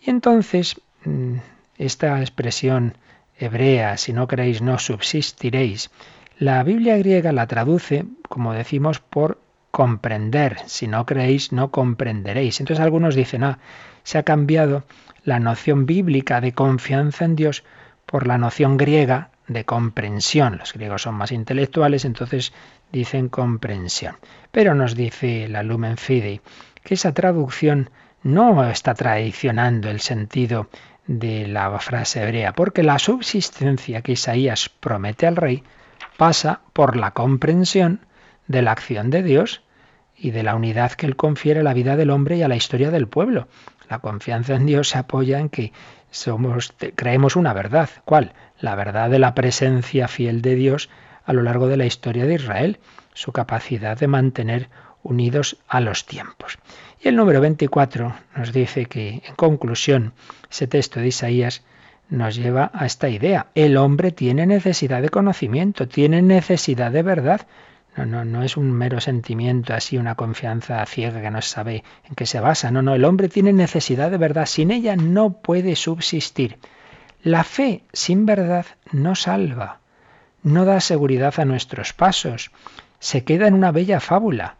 [0.00, 1.36] Y entonces, mm,
[1.78, 2.96] esta expresión
[3.38, 5.90] hebrea, si no queréis, no subsistiréis,
[6.38, 10.58] la Biblia griega la traduce, como decimos, por comprender.
[10.66, 12.60] Si no creéis, no comprenderéis.
[12.60, 13.58] Entonces algunos dicen, ah,
[14.04, 14.84] se ha cambiado
[15.24, 17.64] la noción bíblica de confianza en Dios
[18.06, 20.58] por la noción griega de comprensión.
[20.58, 22.52] Los griegos son más intelectuales, entonces
[22.92, 24.16] dicen comprensión.
[24.50, 26.40] Pero nos dice la Lumen Fidei
[26.82, 27.90] que esa traducción
[28.22, 30.68] no está traicionando el sentido
[31.06, 35.62] de la frase hebrea, porque la subsistencia que Isaías promete al rey
[36.16, 38.00] pasa por la comprensión
[38.48, 39.62] de la acción de Dios
[40.16, 42.56] y de la unidad que Él confiere a la vida del hombre y a la
[42.56, 43.48] historia del pueblo.
[43.88, 45.72] La confianza en Dios se apoya en que
[46.10, 47.90] somos, creemos una verdad.
[48.04, 48.32] ¿Cuál?
[48.58, 50.88] La verdad de la presencia fiel de Dios
[51.24, 52.78] a lo largo de la historia de Israel,
[53.12, 54.70] su capacidad de mantener
[55.02, 56.58] unidos a los tiempos.
[57.06, 60.12] Y el número 24 nos dice que, en conclusión,
[60.50, 61.62] ese texto de Isaías
[62.08, 63.46] nos lleva a esta idea.
[63.54, 67.46] El hombre tiene necesidad de conocimiento, tiene necesidad de verdad.
[67.96, 72.16] No, no, no es un mero sentimiento así, una confianza ciega que no sabe en
[72.16, 72.72] qué se basa.
[72.72, 74.46] No, no, el hombre tiene necesidad de verdad.
[74.46, 76.58] Sin ella no puede subsistir.
[77.22, 79.78] La fe sin verdad no salva,
[80.42, 82.50] no da seguridad a nuestros pasos,
[82.98, 84.56] se queda en una bella fábula,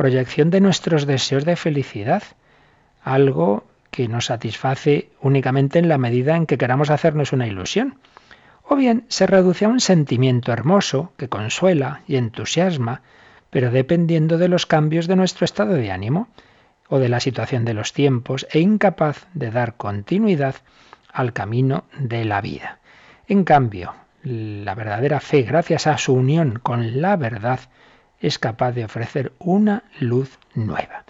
[0.00, 2.22] proyección de nuestros deseos de felicidad,
[3.04, 7.98] algo que nos satisface únicamente en la medida en que queramos hacernos una ilusión.
[8.66, 13.02] O bien se reduce a un sentimiento hermoso que consuela y entusiasma,
[13.50, 16.28] pero dependiendo de los cambios de nuestro estado de ánimo
[16.88, 20.54] o de la situación de los tiempos e incapaz de dar continuidad
[21.12, 22.78] al camino de la vida.
[23.28, 27.60] En cambio, la verdadera fe, gracias a su unión con la verdad,
[28.20, 31.04] es capaz de ofrecer una luz nueva.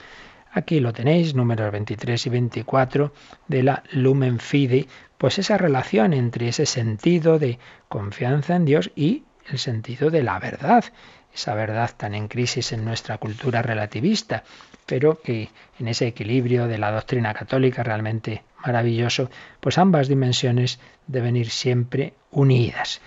[0.53, 3.13] Aquí lo tenéis, números 23 y 24
[3.47, 9.25] de la Lumen Fide, pues esa relación entre ese sentido de confianza en Dios y
[9.49, 10.85] el sentido de la verdad,
[11.33, 14.43] esa verdad tan en crisis en nuestra cultura relativista,
[14.87, 21.37] pero que en ese equilibrio de la doctrina católica realmente maravilloso, pues ambas dimensiones deben
[21.37, 23.01] ir siempre unidas.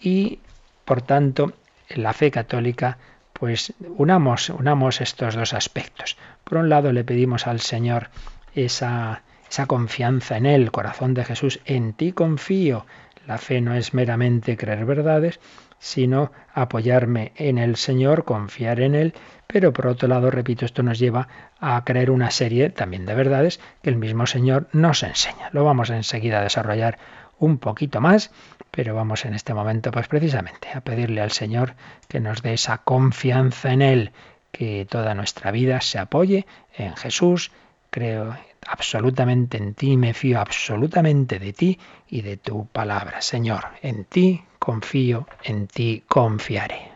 [0.00, 0.40] Y
[0.84, 1.52] por tanto,
[1.90, 2.98] la fe católica
[3.38, 6.16] pues unamos, unamos estos dos aspectos.
[6.44, 8.08] Por un lado le pedimos al Señor
[8.54, 12.86] esa, esa confianza en Él, corazón de Jesús, en ti confío.
[13.26, 15.40] La fe no es meramente creer verdades,
[15.78, 19.14] sino apoyarme en el Señor, confiar en Él,
[19.46, 21.28] pero por otro lado, repito, esto nos lleva
[21.60, 25.50] a creer una serie también de verdades que el mismo Señor nos enseña.
[25.52, 26.98] Lo vamos enseguida a desarrollar
[27.38, 28.30] un poquito más,
[28.70, 31.74] pero vamos en este momento pues precisamente a pedirle al Señor
[32.08, 34.12] que nos dé esa confianza en Él,
[34.52, 36.46] que toda nuestra vida se apoye
[36.76, 37.50] en Jesús,
[37.90, 43.20] creo absolutamente en ti, me fío absolutamente de ti y de tu palabra.
[43.22, 46.90] Señor, en ti confío, en ti confiaré.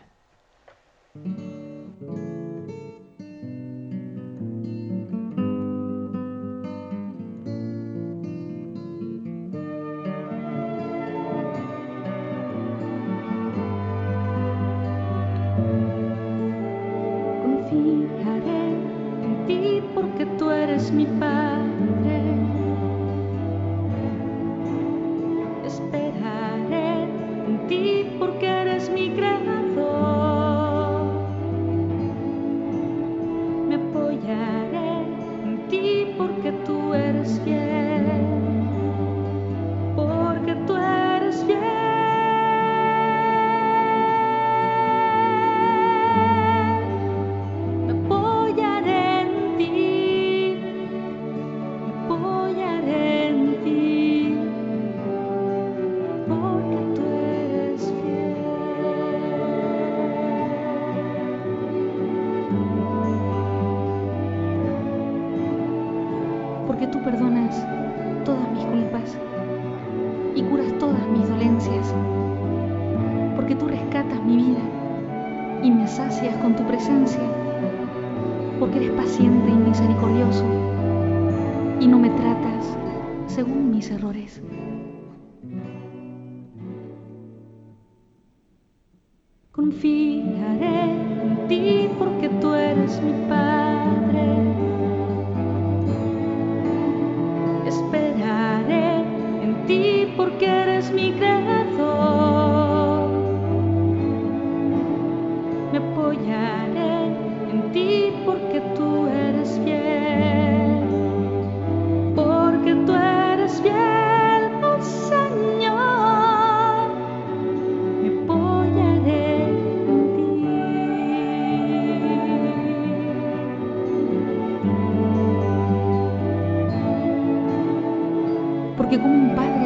[20.91, 21.40] Mi Padre.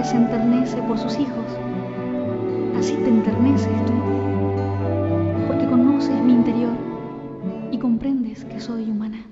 [0.06, 1.46] Se enternece por sus hijos,
[2.78, 3.94] así te enterneces tú,
[5.48, 6.74] porque conoces mi interior
[7.72, 9.26] y comprendes que soy humana.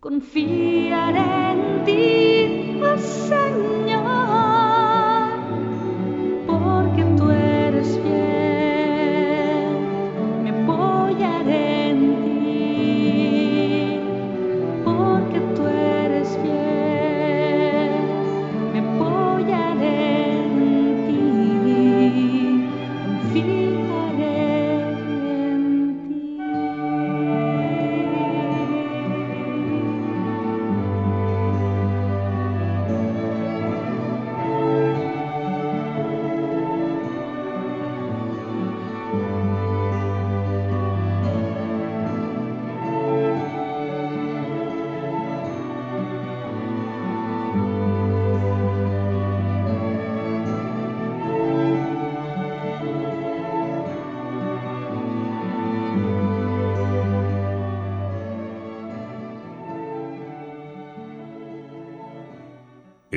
[0.00, 2.98] Confiaré en ti, oh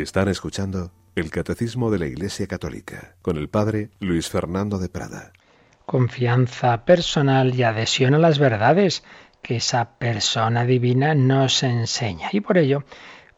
[0.01, 5.33] Están escuchando el Catecismo de la Iglesia Católica con el Padre Luis Fernando de Prada.
[5.85, 9.03] Confianza personal y adhesión a las verdades
[9.41, 12.29] que esa persona divina nos enseña.
[12.31, 12.85] Y por ello,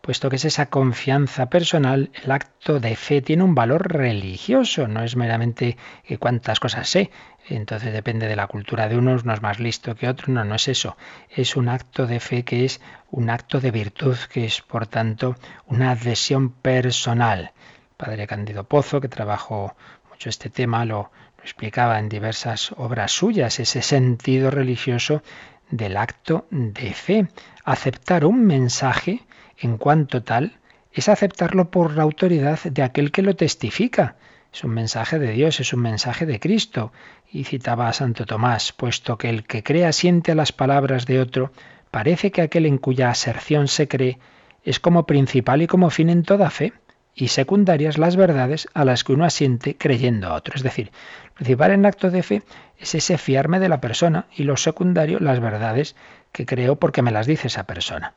[0.01, 5.03] puesto que es esa confianza personal, el acto de fe tiene un valor religioso, no
[5.03, 7.11] es meramente que cuántas cosas sé,
[7.47, 10.55] entonces depende de la cultura de unos, no es más listo que otro, no, no
[10.55, 10.97] es eso.
[11.29, 15.35] Es un acto de fe que es un acto de virtud, que es por tanto
[15.65, 17.51] una adhesión personal.
[17.97, 19.75] Padre Cándido Pozo, que trabajó
[20.09, 21.11] mucho este tema, lo
[21.43, 25.23] explicaba en diversas obras suyas, ese sentido religioso
[25.69, 27.27] del acto de fe.
[27.63, 29.21] Aceptar un mensaje
[29.61, 30.59] en cuanto tal
[30.91, 34.15] es aceptarlo por la autoridad de aquel que lo testifica.
[34.51, 36.91] Es un mensaje de Dios, es un mensaje de Cristo.
[37.31, 41.53] Y citaba Santo Tomás, puesto que el que cree asiente a las palabras de otro,
[41.91, 44.19] parece que aquel en cuya aserción se cree
[44.63, 46.73] es como principal y como fin en toda fe,
[47.15, 50.55] y secundarias las verdades a las que uno asiente creyendo a otro.
[50.55, 50.91] Es decir,
[51.35, 52.43] principal en acto de fe
[52.77, 55.95] es ese fiarme de la persona y lo secundario las verdades
[56.31, 58.13] que creo porque me las dice esa persona.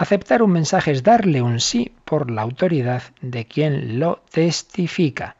[0.00, 5.34] Aceptar un mensaje es darle un sí por la autoridad de quien lo testifica.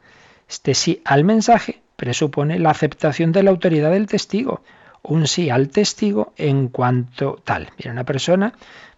[0.49, 4.61] Este sí al mensaje presupone la aceptación de la autoridad del testigo,
[5.01, 7.69] un sí al testigo en cuanto tal.
[7.77, 8.51] Viene una persona,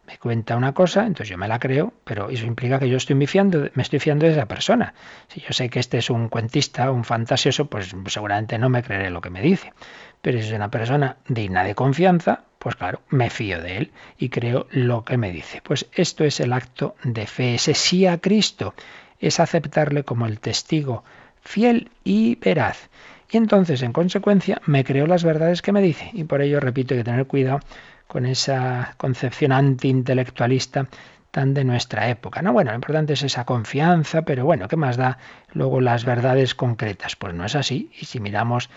[0.08, 3.28] me cuenta una cosa, entonces yo me la creo, pero eso implica que yo estoy
[3.28, 4.96] fiando, me estoy fiando de esa persona.
[5.28, 9.12] Si yo sé que este es un cuentista, un fantasioso, pues seguramente no me creeré
[9.12, 9.74] lo que me dice.
[10.22, 14.30] Pero si es una persona digna de confianza, pues claro, me fío de él y
[14.30, 15.62] creo lo que me dice.
[15.64, 18.76] Pues esto es el acto de fe, ese sí a Cristo,
[19.20, 21.04] es aceptarle como el testigo
[21.42, 22.90] fiel y veraz.
[23.32, 26.10] Y entonces, en consecuencia, me creo las verdades que me dice.
[26.14, 27.62] Y por ello, repito, hay que tener cuidado
[28.08, 30.88] con esa concepción antiintelectualista
[31.32, 32.42] tan de nuestra época.
[32.42, 35.18] No, bueno, lo importante es esa confianza, pero bueno, ¿qué más da
[35.54, 37.16] luego las verdades concretas?
[37.16, 37.90] Pues no es así.
[37.98, 38.70] Y si miramos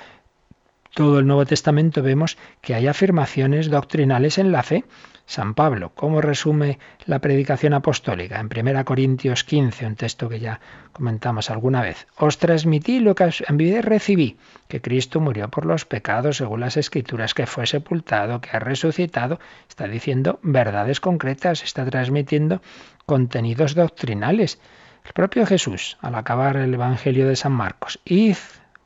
[0.95, 4.85] todo el Nuevo Testamento vemos que hay afirmaciones doctrinales en la fe
[5.27, 5.91] San Pablo.
[5.95, 8.39] ¿Cómo resume la predicación apostólica?
[8.39, 10.61] En 1 Corintios 15, un texto que ya
[10.93, 12.07] comentamos alguna vez.
[12.17, 14.37] Os transmití lo que en vida recibí,
[14.69, 19.41] que Cristo murió por los pecados según las escrituras, que fue sepultado, que ha resucitado.
[19.69, 22.61] Está diciendo verdades concretas, está transmitiendo
[23.07, 24.61] contenidos doctrinales.
[25.05, 28.37] El propio Jesús, al acabar el Evangelio de San Marcos, id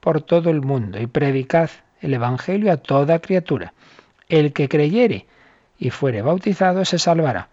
[0.00, 1.70] por todo el mundo y predicad
[2.00, 3.72] el Evangelio a toda criatura.
[4.28, 5.26] El que creyere
[5.78, 7.48] y fuere bautizado se salvará,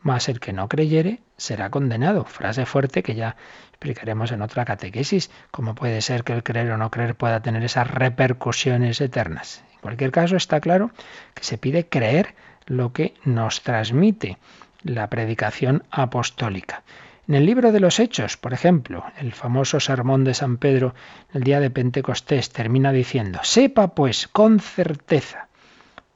[0.00, 2.24] mas el que no creyere será condenado.
[2.24, 3.36] Frase fuerte que ya
[3.70, 7.64] explicaremos en otra catequesis, cómo puede ser que el creer o no creer pueda tener
[7.64, 9.64] esas repercusiones eternas.
[9.74, 10.90] En cualquier caso, está claro
[11.34, 12.34] que se pide creer
[12.66, 14.38] lo que nos transmite
[14.82, 16.82] la predicación apostólica.
[17.26, 20.94] En el libro de los Hechos, por ejemplo, el famoso sermón de San Pedro
[21.32, 25.48] el día de Pentecostés termina diciendo, sepa pues con certeza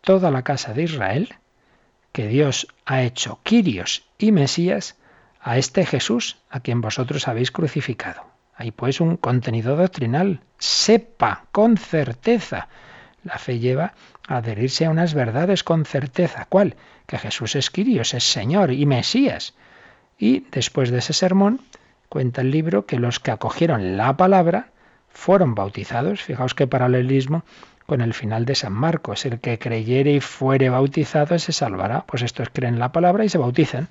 [0.02, 1.34] toda la casa de Israel
[2.12, 4.96] que Dios ha hecho Quirios y Mesías
[5.40, 8.26] a este Jesús a quien vosotros habéis crucificado.
[8.54, 10.40] Hay pues un contenido doctrinal.
[10.58, 12.68] Sepa con certeza.
[13.22, 13.94] La fe lleva
[14.26, 16.46] a adherirse a unas verdades con certeza.
[16.48, 16.76] ¿Cuál?
[17.06, 19.54] Que Jesús es Quirios, es Señor y Mesías.
[20.18, 21.60] Y después de ese sermón,
[22.08, 24.70] cuenta el libro que los que acogieron la palabra
[25.08, 26.22] fueron bautizados.
[26.22, 27.44] Fijaos qué paralelismo
[27.86, 29.24] con el final de San Marcos.
[29.24, 32.04] El que creyere y fuere bautizado se salvará.
[32.06, 33.88] Pues estos creen la palabra y se bautizan.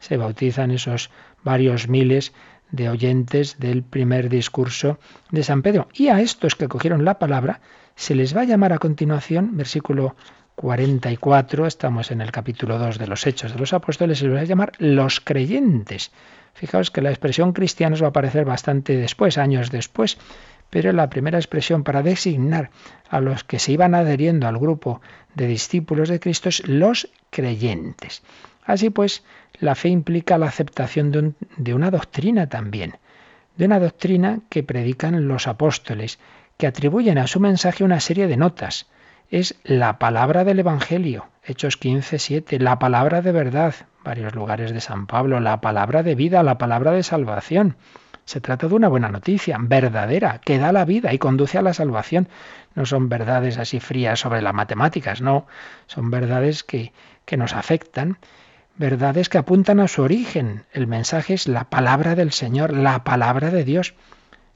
[0.00, 1.10] se bautizan esos
[1.42, 2.32] varios miles
[2.70, 4.98] de oyentes del primer discurso
[5.30, 5.88] de San Pedro.
[5.94, 7.60] Y a estos que cogieron la palabra
[7.96, 10.14] se les va a llamar a continuación, versículo
[10.58, 14.40] 44, estamos en el capítulo 2 de los Hechos de los Apóstoles, se les va
[14.40, 16.10] a llamar los creyentes.
[16.52, 20.18] Fijaos que la expresión cristianos va a aparecer bastante después, años después,
[20.68, 22.70] pero la primera expresión para designar
[23.08, 25.00] a los que se iban adheriendo al grupo
[25.36, 28.22] de discípulos de Cristo es los creyentes.
[28.64, 29.22] Así pues,
[29.60, 32.96] la fe implica la aceptación de, una doctrina también,
[33.56, 36.18] de una doctrina que predican los apóstoles,
[36.56, 38.88] que atribuyen a su mensaje una serie de notas.
[39.30, 44.80] Es la palabra del Evangelio, Hechos 15, 7, la palabra de verdad, varios lugares de
[44.80, 47.76] San Pablo, la palabra de vida, la palabra de salvación.
[48.24, 51.74] Se trata de una buena noticia, verdadera, que da la vida y conduce a la
[51.74, 52.30] salvación.
[52.74, 55.46] No son verdades así frías sobre las matemáticas, no,
[55.88, 56.94] son verdades que,
[57.26, 58.16] que nos afectan
[58.78, 60.64] verdades que apuntan a su origen.
[60.72, 63.94] El mensaje es la palabra del Señor, la palabra de Dios.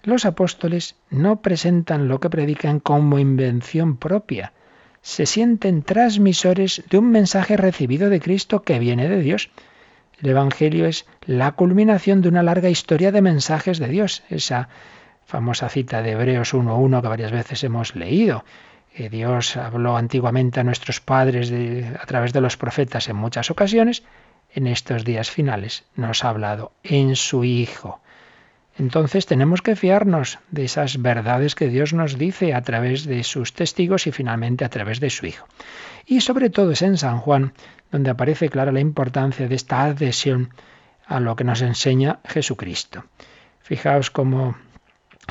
[0.03, 4.55] Los apóstoles no presentan lo que predican como invención propia.
[5.03, 9.51] Se sienten transmisores de un mensaje recibido de Cristo que viene de Dios.
[10.21, 14.23] El Evangelio es la culminación de una larga historia de mensajes de Dios.
[14.31, 14.69] Esa
[15.27, 18.45] famosa cita de Hebreos 1.1 que varias veces hemos leído.
[19.11, 21.51] Dios habló antiguamente a nuestros padres
[21.99, 24.03] a través de los profetas en muchas ocasiones,
[24.55, 28.02] en estos días finales nos ha hablado en su Hijo.
[28.83, 33.53] Entonces tenemos que fiarnos de esas verdades que Dios nos dice a través de sus
[33.53, 35.47] testigos y finalmente a través de su Hijo.
[36.05, 37.53] Y sobre todo es en San Juan
[37.93, 40.53] donde aparece clara la importancia de esta adhesión
[41.07, 43.05] a lo que nos enseña Jesucristo.
[43.61, 44.57] Fijaos cómo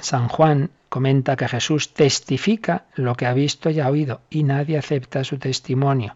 [0.02, 4.78] San Juan comenta que Jesús testifica lo que ha visto y ha oído y nadie
[4.78, 6.16] acepta su testimonio.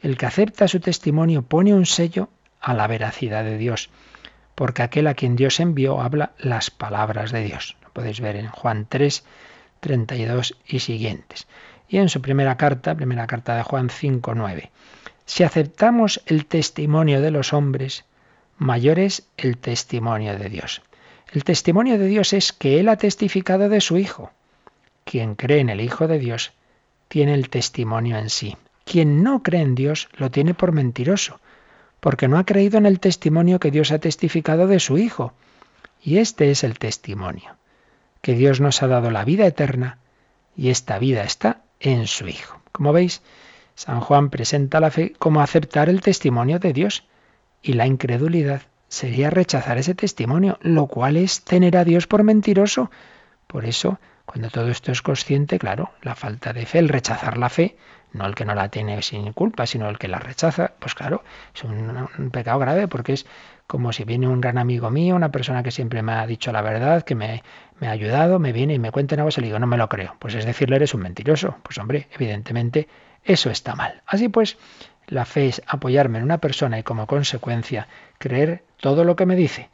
[0.00, 3.90] El que acepta su testimonio pone un sello a la veracidad de Dios,
[4.60, 7.78] porque aquel a quien Dios envió habla las palabras de Dios.
[7.82, 9.24] Lo podéis ver en Juan 3,
[9.80, 11.46] 32 y siguientes.
[11.88, 14.70] Y en su primera carta, primera carta de Juan 5, 9.
[15.24, 18.04] Si aceptamos el testimonio de los hombres,
[18.58, 20.82] mayor es el testimonio de Dios.
[21.32, 24.30] El testimonio de Dios es que Él ha testificado de su Hijo.
[25.04, 26.52] Quien cree en el Hijo de Dios
[27.08, 28.58] tiene el testimonio en sí.
[28.84, 31.40] Quien no cree en Dios lo tiene por mentiroso,
[32.00, 35.32] porque no ha creído en el testimonio que Dios ha testificado de su Hijo.
[36.02, 37.56] Y este es el testimonio,
[38.22, 39.98] que Dios nos ha dado la vida eterna
[40.56, 42.60] y esta vida está en su Hijo.
[42.72, 43.22] Como veis,
[43.74, 47.04] San Juan presenta la fe como aceptar el testimonio de Dios
[47.62, 52.90] y la incredulidad sería rechazar ese testimonio, lo cual es tener a Dios por mentiroso.
[53.46, 57.48] Por eso, cuando todo esto es consciente, claro, la falta de fe, el rechazar la
[57.48, 57.76] fe,
[58.12, 61.22] no el que no la tiene sin culpa, sino el que la rechaza, pues claro,
[61.54, 63.26] es un, pecado grave porque es
[63.66, 66.62] como si viene un gran amigo mío, una persona que siempre me ha dicho la
[66.62, 67.42] verdad, que me,
[67.80, 70.16] ha ayudado, me viene y me cuenta algo y le digo, no me lo creo.
[70.18, 71.56] Pues es decirle, eres un mentiroso.
[71.62, 72.88] Pues hombre, evidentemente
[73.24, 74.02] eso está mal.
[74.06, 74.58] Así pues,
[75.06, 77.86] la fe es apoyarme en una persona y como consecuencia
[78.18, 79.68] creer todo lo que me dice.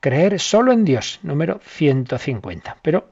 [0.00, 2.78] Creer solo en Dios, número 150.
[2.82, 3.10] Pero,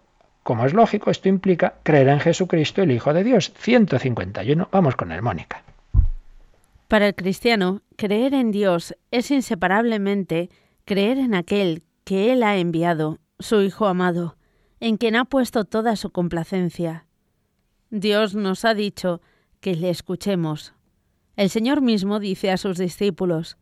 [0.48, 3.52] como es lógico, esto implica creer en Jesucristo, el Hijo de Dios.
[3.58, 4.70] 151.
[4.72, 5.62] Vamos con el Mónica.
[6.88, 10.48] Para el cristiano, creer en Dios es inseparablemente
[10.86, 14.38] creer en aquel que Él ha enviado, su Hijo amado,
[14.80, 17.04] en quien ha puesto toda su complacencia.
[17.90, 19.20] Dios nos ha dicho
[19.60, 20.72] que le escuchemos,
[21.36, 23.58] el Señor mismo dice a sus discípulos,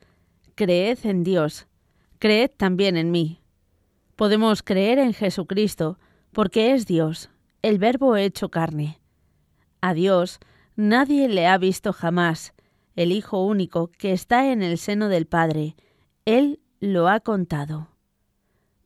[0.55, 1.67] Creed en Dios,
[2.21, 3.41] creed también en mí.
[4.15, 5.99] Podemos creer en Jesucristo
[6.37, 7.31] porque es Dios,
[7.63, 8.99] el Verbo hecho carne.
[9.81, 10.39] A Dios
[10.77, 12.53] nadie le ha visto jamás,
[12.95, 15.77] el Hijo único que está en el seno del Padre,
[16.27, 17.89] Él lo ha contado.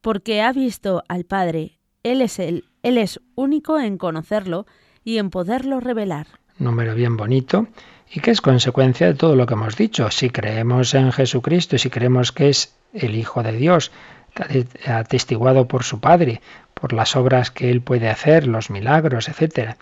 [0.01, 4.65] Porque ha visto al Padre, Él es Él, Él es único en conocerlo
[5.03, 6.29] y en poderlo revelar.
[6.57, 7.67] Número bien bonito
[8.13, 10.09] y que es consecuencia de todo lo que hemos dicho.
[10.13, 13.91] Si creemos en Jesucristo, si creemos que es el Hijo de Dios,
[14.87, 16.41] atestiguado por su Padre,
[16.81, 19.77] por las obras que Él puede hacer, los milagros, etc.,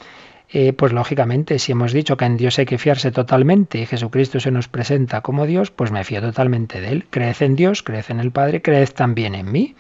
[0.51, 4.41] eh, pues lógicamente, si hemos dicho que en Dios hay que fiarse totalmente y Jesucristo
[4.41, 7.07] se nos presenta como Dios, pues me fío totalmente de Él.
[7.11, 9.77] Creed en Dios, creed en el Padre, creed también en mí.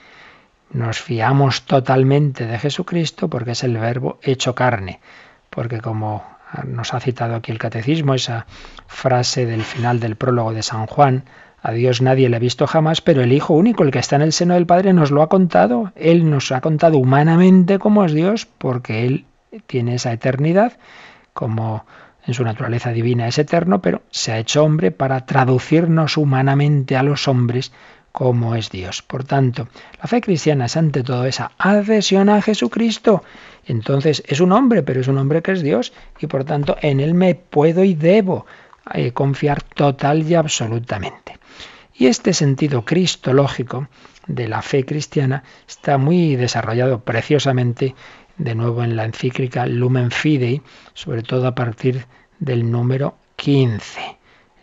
[0.71, 5.01] Nos fiamos totalmente de Jesucristo porque es el verbo hecho carne.
[5.49, 6.23] Porque como
[6.67, 8.47] nos ha citado aquí el catecismo, esa
[8.87, 11.25] frase del final del prólogo de San Juan,
[11.63, 14.23] a Dios nadie le ha visto jamás, pero el Hijo único, el que está en
[14.23, 15.93] el seno del Padre, nos lo ha contado.
[15.97, 19.25] Él nos ha contado humanamente cómo es Dios, porque Él
[19.67, 20.75] tiene esa eternidad,
[21.33, 21.85] como
[22.27, 27.03] en su naturaleza divina es eterno, pero se ha hecho hombre para traducirnos humanamente a
[27.03, 27.73] los hombres
[28.13, 29.03] como es Dios.
[29.03, 29.69] Por tanto,
[30.01, 33.23] la fe cristiana es ante todo esa adhesión a Jesucristo.
[33.65, 37.01] Entonces es un hombre, pero es un hombre que es Dios y por tanto en
[37.01, 38.45] él me puedo y debo
[38.93, 41.38] eh, confiar total y absolutamente.
[41.99, 43.89] Y este sentido cristológico
[44.29, 47.97] de la fe cristiana está muy desarrollado preciosamente
[48.37, 50.63] de nuevo en la encíclica Lumen Fidei,
[50.95, 52.07] sobre todo a partir
[52.39, 54.01] del número 15.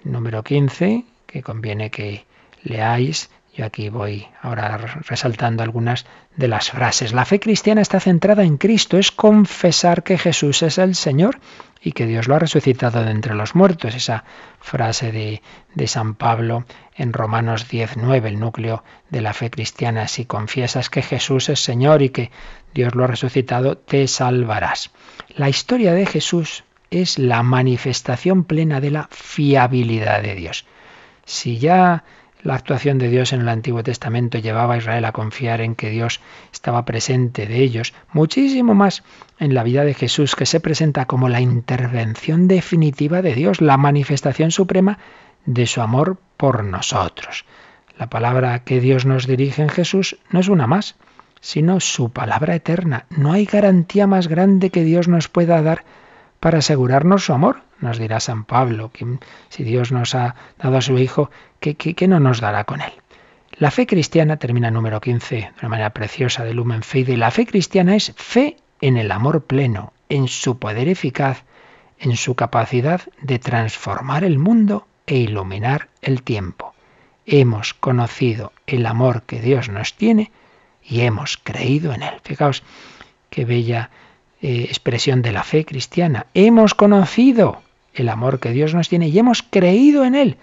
[0.06, 2.26] El número 15, que conviene que
[2.64, 6.06] leáis, yo aquí voy ahora resaltando algunas
[6.38, 7.12] de las frases.
[7.12, 11.40] La fe cristiana está centrada en Cristo, es confesar que Jesús es el Señor
[11.86, 13.94] y que Dios lo ha resucitado de entre los muertos.
[13.94, 14.24] Esa
[14.60, 15.44] frase de,
[15.76, 16.66] de San Pablo
[16.96, 20.08] en Romanos 19, el núcleo de la fe cristiana.
[20.08, 22.32] Si confiesas que Jesús es Señor y que
[22.74, 24.90] Dios lo ha resucitado, te salvarás.
[25.30, 30.66] La historia de Jesús es la manifestación plena de la fiabilidad de Dios.
[31.24, 32.04] Si ya
[32.46, 35.89] la actuación de Dios en el Antiguo Testamento llevaba a Israel a confiar en que
[35.89, 36.22] Dios
[36.54, 39.04] estaba presente de ellos, muchísimo más
[39.39, 43.78] en la vida de Jesús, que se presenta como la intervención definitiva de Dios, la
[43.78, 45.00] manifestación suprema
[45.46, 47.46] de su amor por nosotros.
[47.98, 50.96] La palabra que Dios nos dirige en Jesús no es una más,
[51.41, 53.06] sino su palabra eterna.
[53.10, 55.84] No hay garantía más grande que Dios nos pueda dar
[56.39, 57.62] para asegurarnos su amor.
[57.80, 59.18] Nos dirá San Pablo, que
[59.50, 61.32] si Dios nos ha dado a su Hijo,
[61.74, 62.91] ¿qué, no nos dará con él?
[63.57, 67.45] La fe cristiana, termina número 15 de una manera preciosa de Lumen Fide, la fe
[67.45, 71.43] cristiana es fe en el amor pleno, en su poder eficaz,
[71.99, 76.76] en su capacidad de transformar el mundo e iluminar el tiempo.
[77.26, 80.32] Hemos conocido el amor que Dios nos tiene
[80.84, 82.13] y hemos creído en él.
[82.24, 82.61] Fijaos
[83.30, 83.89] qué bella
[84.41, 86.28] eh, expresión de la fe cristiana.
[86.34, 87.61] Hemos conocido
[87.95, 90.38] el amor que Dios nos tiene y hemos creído en Él.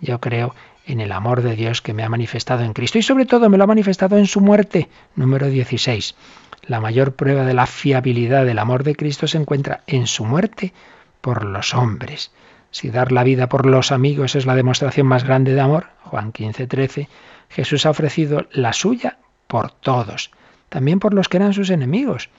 [0.00, 0.54] Yo creo
[0.86, 3.58] en el amor de Dios que me ha manifestado en Cristo y sobre todo me
[3.58, 6.14] lo ha manifestado en su muerte, número 16.
[6.62, 10.72] La mayor prueba de la fiabilidad del amor de Cristo se encuentra en su muerte
[11.20, 12.32] por los hombres.
[12.70, 16.32] Si dar la vida por los amigos es la demostración más grande de amor, Juan
[16.32, 17.08] 15, 13,
[17.48, 20.30] Jesús ha ofrecido la suya por todos,
[20.68, 22.30] también por los que eran sus enemigos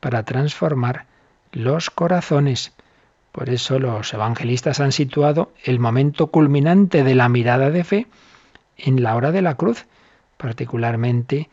[0.00, 1.06] para transformar
[1.52, 2.72] los corazones.
[3.32, 8.06] Por eso los evangelistas han situado el momento culminante de la mirada de fe
[8.76, 9.86] en la hora de la cruz.
[10.36, 11.48] Particularmente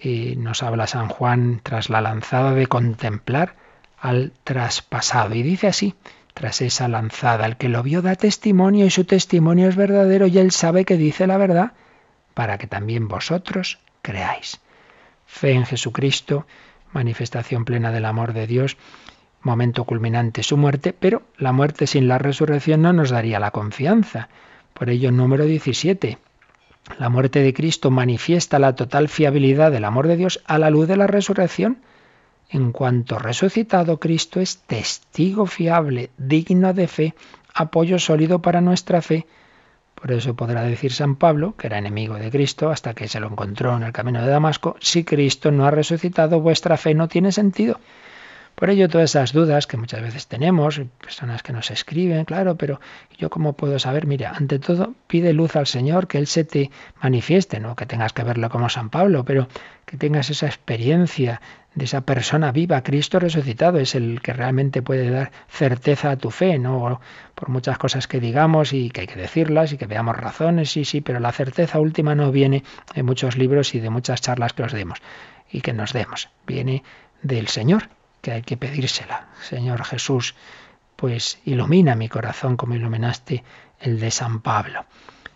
[0.00, 3.56] eh, nos habla San Juan tras la lanzada de contemplar
[3.98, 5.34] al traspasado.
[5.34, 5.94] Y dice así,
[6.34, 10.38] tras esa lanzada, el que lo vio da testimonio y su testimonio es verdadero y
[10.38, 11.72] él sabe que dice la verdad
[12.34, 14.60] para que también vosotros creáis.
[15.26, 16.46] Fe en Jesucristo
[16.92, 18.76] manifestación plena del amor de Dios,
[19.42, 24.28] momento culminante su muerte, pero la muerte sin la resurrección no nos daría la confianza.
[24.74, 26.18] Por ello, número 17.
[26.98, 30.88] La muerte de Cristo manifiesta la total fiabilidad del amor de Dios a la luz
[30.88, 31.78] de la resurrección.
[32.48, 37.14] En cuanto resucitado, Cristo es testigo fiable, digno de fe,
[37.54, 39.26] apoyo sólido para nuestra fe,
[40.00, 43.28] por eso podrá decir San Pablo, que era enemigo de Cristo hasta que se lo
[43.28, 47.32] encontró en el camino de Damasco, si Cristo no ha resucitado, vuestra fe no tiene
[47.32, 47.78] sentido.
[48.60, 52.78] Por ello todas esas dudas que muchas veces tenemos, personas que nos escriben, claro, pero
[53.16, 56.70] yo cómo puedo saber, mira, ante todo pide luz al Señor, que Él se te
[57.02, 59.48] manifieste, no que tengas que verlo como San Pablo, pero
[59.86, 61.40] que tengas esa experiencia
[61.74, 66.30] de esa persona viva, Cristo resucitado, es el que realmente puede dar certeza a tu
[66.30, 67.00] fe, no
[67.34, 70.84] por muchas cosas que digamos y que hay que decirlas y que veamos razones, sí,
[70.84, 72.62] sí, pero la certeza última no viene
[72.94, 74.98] de muchos libros y de muchas charlas que os demos
[75.50, 76.84] y que nos demos, viene
[77.22, 77.88] del Señor,
[78.20, 79.28] que hay que pedírsela.
[79.48, 80.34] Señor Jesús,
[80.96, 83.44] pues ilumina mi corazón como iluminaste
[83.80, 84.84] el de San Pablo.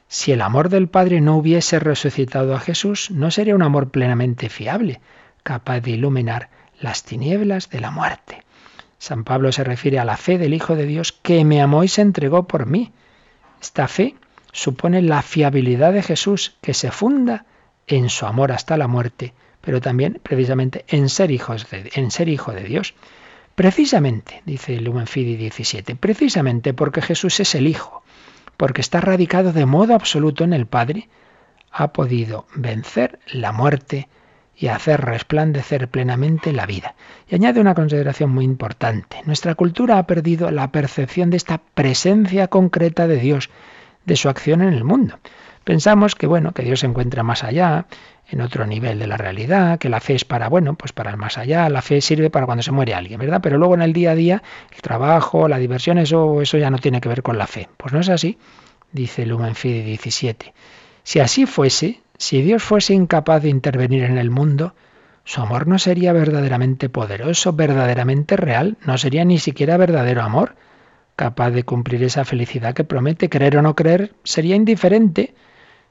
[0.09, 4.49] Si el amor del Padre no hubiese resucitado a Jesús, no sería un amor plenamente
[4.49, 5.01] fiable
[5.43, 8.43] capaz de iluminar las tinieblas de la muerte.
[8.99, 11.89] San Pablo se refiere a la fe del Hijo de Dios que me amó y
[11.89, 12.93] se entregó por mí.
[13.61, 14.15] Esta fe
[14.53, 17.45] supone la fiabilidad de Jesús que se funda
[17.87, 22.53] en su amor hasta la muerte, pero también precisamente en ser, hijos en ser hijo
[22.53, 22.95] de Dios.
[23.55, 28.03] Precisamente, dice Lumen Fidi 17, precisamente porque Jesús es el Hijo,
[28.57, 31.09] porque está radicado de modo absoluto en el Padre,
[31.71, 34.09] ha podido vencer la muerte
[34.57, 36.95] y hacer resplandecer plenamente la vida.
[37.29, 39.23] Y añade una consideración muy importante.
[39.25, 43.51] Nuestra cultura ha perdido la percepción de esta presencia concreta de Dios,
[44.05, 45.19] de su acción en el mundo.
[45.65, 47.87] Pensamos que bueno, que Dios se encuentra más allá,
[48.29, 51.17] en otro nivel de la realidad, que la fe es para, bueno, pues para el
[51.17, 53.41] más allá, la fe sirve para cuando se muere alguien, ¿verdad?
[53.43, 54.43] Pero luego en el día a día,
[54.75, 57.69] el trabajo, la diversión, eso, eso ya no tiene que ver con la fe.
[57.77, 58.39] Pues no es así,
[58.93, 60.55] dice Lumen Fide 17.
[61.03, 64.75] Si así fuese, si Dios fuese incapaz de intervenir en el mundo,
[65.25, 70.55] su amor no sería verdaderamente poderoso, verdaderamente real, no sería ni siquiera verdadero amor,
[71.17, 73.29] capaz de cumplir esa felicidad que promete.
[73.29, 75.35] Creer o no creer sería indiferente.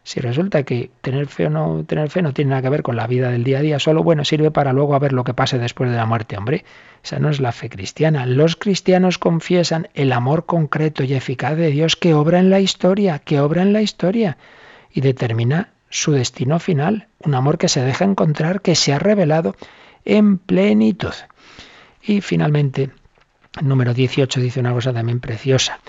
[0.04, 2.97] Si resulta que tener fe o no tener fe no tiene nada que ver con
[2.97, 5.58] la vida del día a día, solo bueno sirve para luego ver lo que pase
[5.58, 6.66] después de la muerte, hombre.
[7.04, 8.26] Esa no es la fe cristiana.
[8.26, 13.20] Los cristianos confiesan el amor concreto y eficaz de Dios que obra en la historia,
[13.20, 14.38] que obra en la historia
[14.91, 19.56] y determina su destino final, un amor que se deja encontrar, que se ha revelado
[20.04, 21.14] en plenitud.
[22.01, 22.89] Y finalmente,
[23.60, 25.80] el número 18 dice una cosa también preciosa,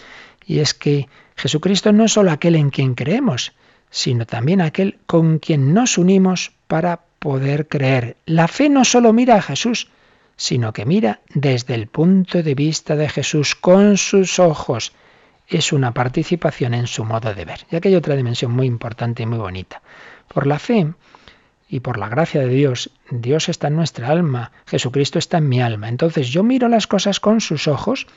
[0.47, 3.53] y es que Jesucristo no es solo aquel en quien creemos,
[3.95, 8.17] sino también aquel con quien nos unimos para poder creer.
[8.27, 9.87] La fe no solo mira a Jesús,
[10.37, 14.93] sino que mira desde el punto de vista de Jesús con sus ojos.
[15.47, 17.67] Es una participación en su modo de ver.
[17.71, 19.81] Y aquí hay otra dimensión muy importante y muy bonita.
[20.27, 20.93] Por la fe
[21.69, 25.63] y por la gracia de Dios, Dios está en nuestra alma, Jesucristo está en mi
[25.63, 25.89] alma.
[25.89, 28.09] Entonces yo miro las cosas con sus ojos.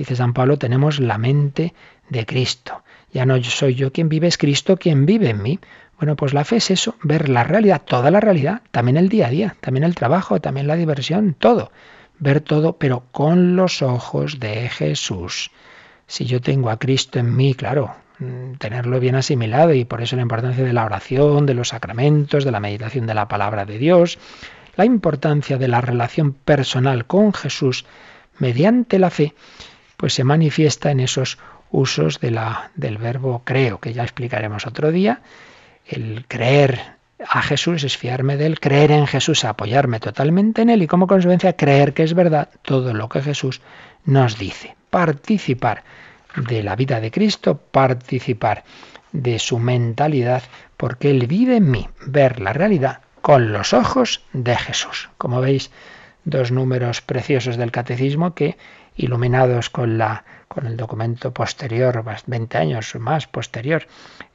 [0.00, 1.74] Dice San Pablo, tenemos la mente
[2.08, 2.82] de Cristo.
[3.12, 5.58] Ya no soy yo quien vive, es Cristo quien vive en mí.
[5.98, 9.26] Bueno, pues la fe es eso, ver la realidad, toda la realidad, también el día
[9.26, 11.70] a día, también el trabajo, también la diversión, todo.
[12.18, 15.50] Ver todo, pero con los ojos de Jesús.
[16.06, 20.16] Si yo tengo a Cristo en mí, claro, mm, tenerlo bien asimilado y por eso
[20.16, 23.76] la importancia de la oración, de los sacramentos, de la meditación de la palabra de
[23.76, 24.18] Dios,
[24.76, 27.84] la importancia de la relación personal con Jesús
[28.38, 29.34] mediante la fe,
[30.00, 31.36] pues se manifiesta en esos
[31.70, 35.20] usos de la, del verbo creo, que ya explicaremos otro día.
[35.86, 36.80] El creer
[37.28, 41.06] a Jesús es fiarme de él, creer en Jesús, apoyarme totalmente en él y como
[41.06, 43.60] consecuencia creer que es verdad todo lo que Jesús
[44.06, 44.74] nos dice.
[44.88, 45.84] Participar
[46.34, 48.64] de la vida de Cristo, participar
[49.12, 50.42] de su mentalidad,
[50.78, 55.10] porque Él vive en mí, ver la realidad con los ojos de Jesús.
[55.18, 55.70] Como veis,
[56.24, 58.56] dos números preciosos del catecismo que,
[59.04, 63.86] iluminados con la con el documento posterior, 20 años más posterior,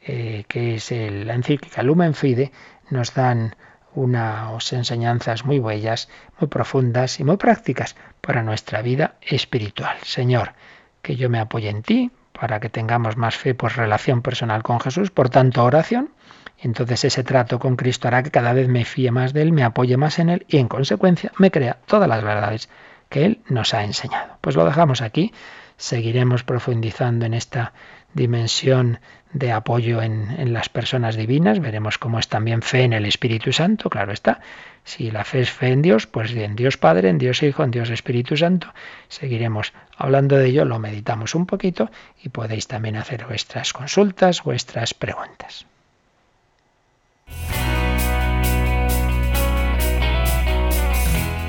[0.02, 2.54] eh, que es la encíclica Lumen Fide,
[2.90, 3.58] nos dan
[3.96, 6.08] unas enseñanzas muy bellas,
[6.40, 9.98] muy profundas y muy prácticas para nuestra vida espiritual.
[10.04, 10.54] Señor,
[11.02, 14.80] que yo me apoye en ti para que tengamos más fe, pues relación personal con
[14.80, 16.12] Jesús, por tanto oración.
[16.60, 19.64] Entonces ese trato con Cristo hará que cada vez me fíe más de Él, me
[19.64, 22.70] apoye más en Él y en consecuencia me crea todas las verdades
[23.10, 24.38] que Él nos ha enseñado.
[24.42, 25.32] Pues lo dejamos aquí
[25.78, 27.74] seguiremos profundizando en esta
[28.14, 29.00] dimensión
[29.34, 31.60] de apoyo en, las personas divinas.
[31.60, 34.40] Veremos cómo es también fe en el Espíritu Santo, claro está.
[34.86, 37.72] Si la fe es fe en Dios, pues en Dios Padre, en Dios Hijo, en
[37.72, 38.74] Dios Espíritu Santo.
[39.10, 41.90] Seguiremos hablando de ello, lo meditamos un poquito
[42.24, 45.66] y podéis también hacer vuestras consultas, vuestras preguntas.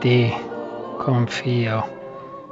[0.00, 0.30] ti
[0.98, 1.84] confío,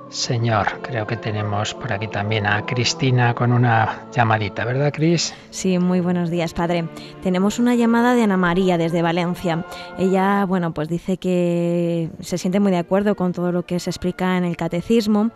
[0.08, 0.80] Señor.
[0.82, 5.34] Creo que tenemos por aquí también a Cristina con una llamadita, ¿verdad, Cris?
[5.50, 6.88] Sí, muy buenos días, padre.
[7.22, 9.66] Tenemos una llamada de Ana María desde Valencia.
[9.98, 13.90] Ella, bueno, pues dice que se siente muy de acuerdo con todo lo que se
[13.90, 15.30] explica en el catecismo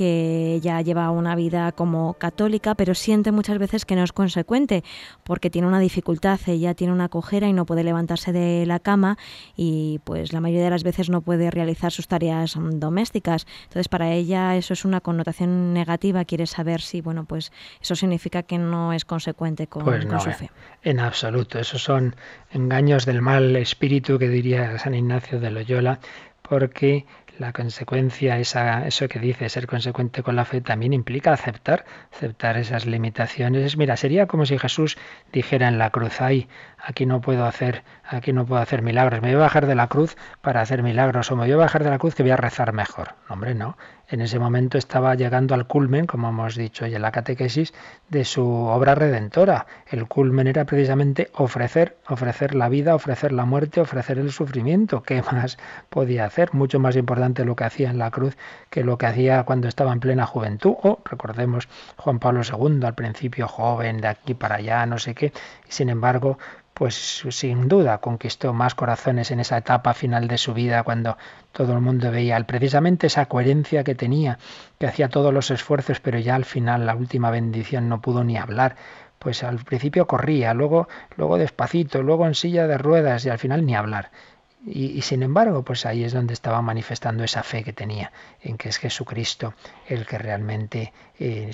[0.00, 4.82] que ella lleva una vida como católica, pero siente muchas veces que no es consecuente,
[5.24, 9.18] porque tiene una dificultad, ella tiene una cojera y no puede levantarse de la cama
[9.58, 13.46] y pues la mayoría de las veces no puede realizar sus tareas domésticas.
[13.64, 18.42] Entonces para ella eso es una connotación negativa, quiere saber si, bueno, pues eso significa
[18.42, 20.50] que no es consecuente con, pues su fe.
[20.82, 22.16] En absoluto, esos son
[22.50, 26.00] engaños del mal espíritu que diría San Ignacio de Loyola,
[26.50, 27.06] porque
[27.38, 32.56] la consecuencia, esa, eso que dice, ser consecuente con la fe, también implica aceptar, aceptar
[32.56, 33.76] esas limitaciones.
[33.76, 34.98] Mira, sería como si Jesús
[35.32, 39.28] dijera en la cruz, ay, aquí no puedo hacer, aquí no puedo hacer milagros, me
[39.28, 41.90] voy a bajar de la cruz para hacer milagros, o me voy a bajar de
[41.90, 43.14] la cruz que voy a rezar mejor.
[43.28, 43.76] hombre, no.
[44.10, 47.72] En ese momento estaba llegando al culmen, como hemos dicho hoy en la catequesis,
[48.08, 49.66] de su obra redentora.
[49.86, 55.04] El culmen era precisamente ofrecer, ofrecer la vida, ofrecer la muerte, ofrecer el sufrimiento.
[55.04, 55.58] ¿Qué más
[55.90, 56.52] podía hacer?
[56.54, 58.36] Mucho más importante lo que hacía en la cruz
[58.68, 60.74] que lo que hacía cuando estaba en plena juventud.
[60.82, 65.32] O recordemos Juan Pablo II, al principio joven, de aquí para allá, no sé qué.
[65.68, 66.36] Sin embargo,
[66.80, 71.18] pues sin duda conquistó más corazones en esa etapa final de su vida cuando
[71.52, 74.38] todo el mundo veía precisamente esa coherencia que tenía,
[74.78, 78.38] que hacía todos los esfuerzos, pero ya al final la última bendición no pudo ni
[78.38, 78.76] hablar.
[79.18, 83.66] Pues al principio corría, luego, luego despacito, luego en silla de ruedas y al final
[83.66, 84.10] ni hablar.
[84.66, 88.68] Y, sin embargo, pues ahí es donde estaba manifestando esa fe que tenía, en que
[88.68, 89.54] es Jesucristo
[89.88, 91.50] el que realmente eh,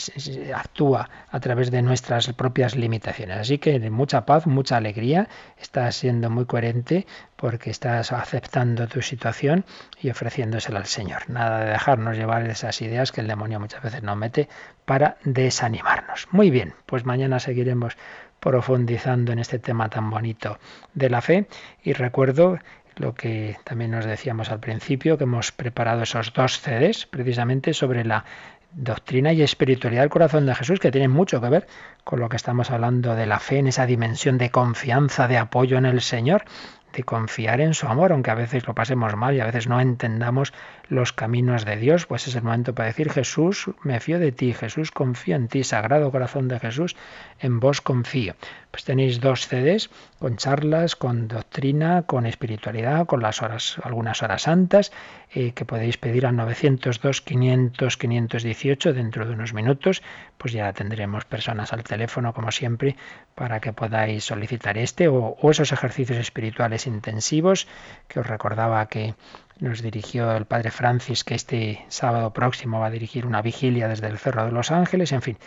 [0.52, 3.38] actúa a través de nuestras propias limitaciones.
[3.38, 9.64] Así que mucha paz, mucha alegría, estás siendo muy coherente porque estás aceptando tu situación
[10.00, 11.30] y ofreciéndosela al Señor.
[11.30, 14.48] Nada de dejarnos llevar esas ideas que el demonio muchas veces nos mete
[14.84, 16.26] para desanimarnos.
[16.32, 17.96] Muy bien, pues mañana seguiremos
[18.40, 20.59] profundizando en este tema tan bonito
[20.94, 21.48] de la fe
[21.82, 22.59] y recuerdo
[22.97, 28.05] lo que también nos decíamos al principio, que hemos preparado esos dos CDs precisamente sobre
[28.05, 28.24] la
[28.72, 31.66] doctrina y espiritualidad del corazón de Jesús, que tienen mucho que ver
[32.05, 35.78] con lo que estamos hablando de la fe en esa dimensión de confianza, de apoyo
[35.78, 36.44] en el Señor,
[36.97, 39.80] de confiar en su amor, aunque a veces lo pasemos mal y a veces no
[39.80, 40.55] entendamos
[40.88, 44.55] los caminos de Dios, pues es el momento para decir Jesús, me fío de ti,
[44.55, 46.97] Jesús, confío en ti, Sagrado Corazón de Jesús,
[47.38, 48.34] en vos confío.
[48.70, 54.42] Pues tenéis dos CDs con charlas, con doctrina, con espiritualidad, con las horas, algunas horas
[54.42, 54.92] santas,
[55.34, 60.03] eh, que podéis pedir al 902 500 518 dentro de unos minutos,
[60.38, 62.97] pues ya tendremos personas al teléfono como siempre
[63.37, 67.68] para que podáis solicitar este o esos ejercicios espirituales intensivos
[68.09, 69.14] que os recordaba que
[69.61, 74.09] nos dirigió el padre Francis, que este sábado próximo va a dirigir una vigilia desde
[74.09, 75.39] el Cerro de los Ángeles, en fin.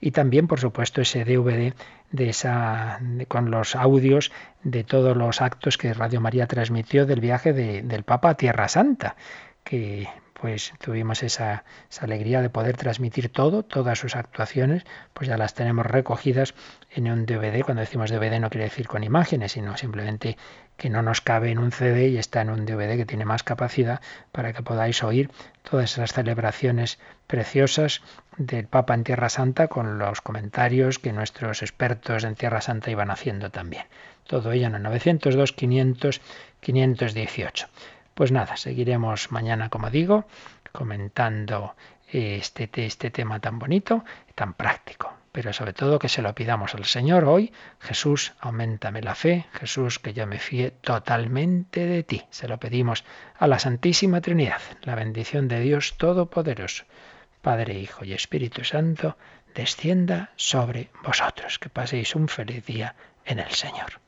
[0.00, 1.72] Y también, por supuesto, ese DVD
[2.12, 4.30] de esa, con los audios
[4.62, 9.16] de todos los actos que Radio María transmitió del viaje del Papa a Tierra Santa,
[9.64, 10.06] que
[10.40, 11.64] pues tuvimos esa,
[12.00, 16.54] alegría de poder transmitir todo, todas sus actuaciones, pues ya las tenemos recogidas
[16.90, 17.64] en un DVD.
[17.64, 20.36] Cuando decimos DVD no quiere decir con imágenes, sino simplemente
[20.76, 23.42] que no nos cabe en un CD y está en un DVD que tiene más
[23.42, 25.30] capacidad para que podáis oír
[25.68, 28.00] todas esas celebraciones preciosas
[28.36, 33.10] del Papa en Tierra Santa con los comentarios que nuestros expertos en Tierra Santa iban
[33.10, 33.86] haciendo también.
[34.28, 36.20] Todo ello en el 902 500
[36.60, 37.68] 518.
[38.18, 40.26] Pues nada, seguiremos mañana, como digo,
[40.72, 41.76] comentando
[42.08, 44.04] este, este tema tan bonito
[44.34, 45.12] tan práctico.
[45.30, 47.52] Pero sobre todo que se lo pidamos al Señor hoy.
[47.78, 49.46] Jesús, aumentame la fe.
[49.52, 52.24] Jesús, que yo me fíe totalmente de ti.
[52.30, 53.04] Se lo pedimos
[53.38, 54.62] a la Santísima Trinidad.
[54.82, 56.86] La bendición de Dios Todopoderoso,
[57.40, 59.16] Padre, Hijo y Espíritu Santo,
[59.54, 61.60] descienda sobre vosotros.
[61.60, 64.07] Que paséis un feliz día en el Señor.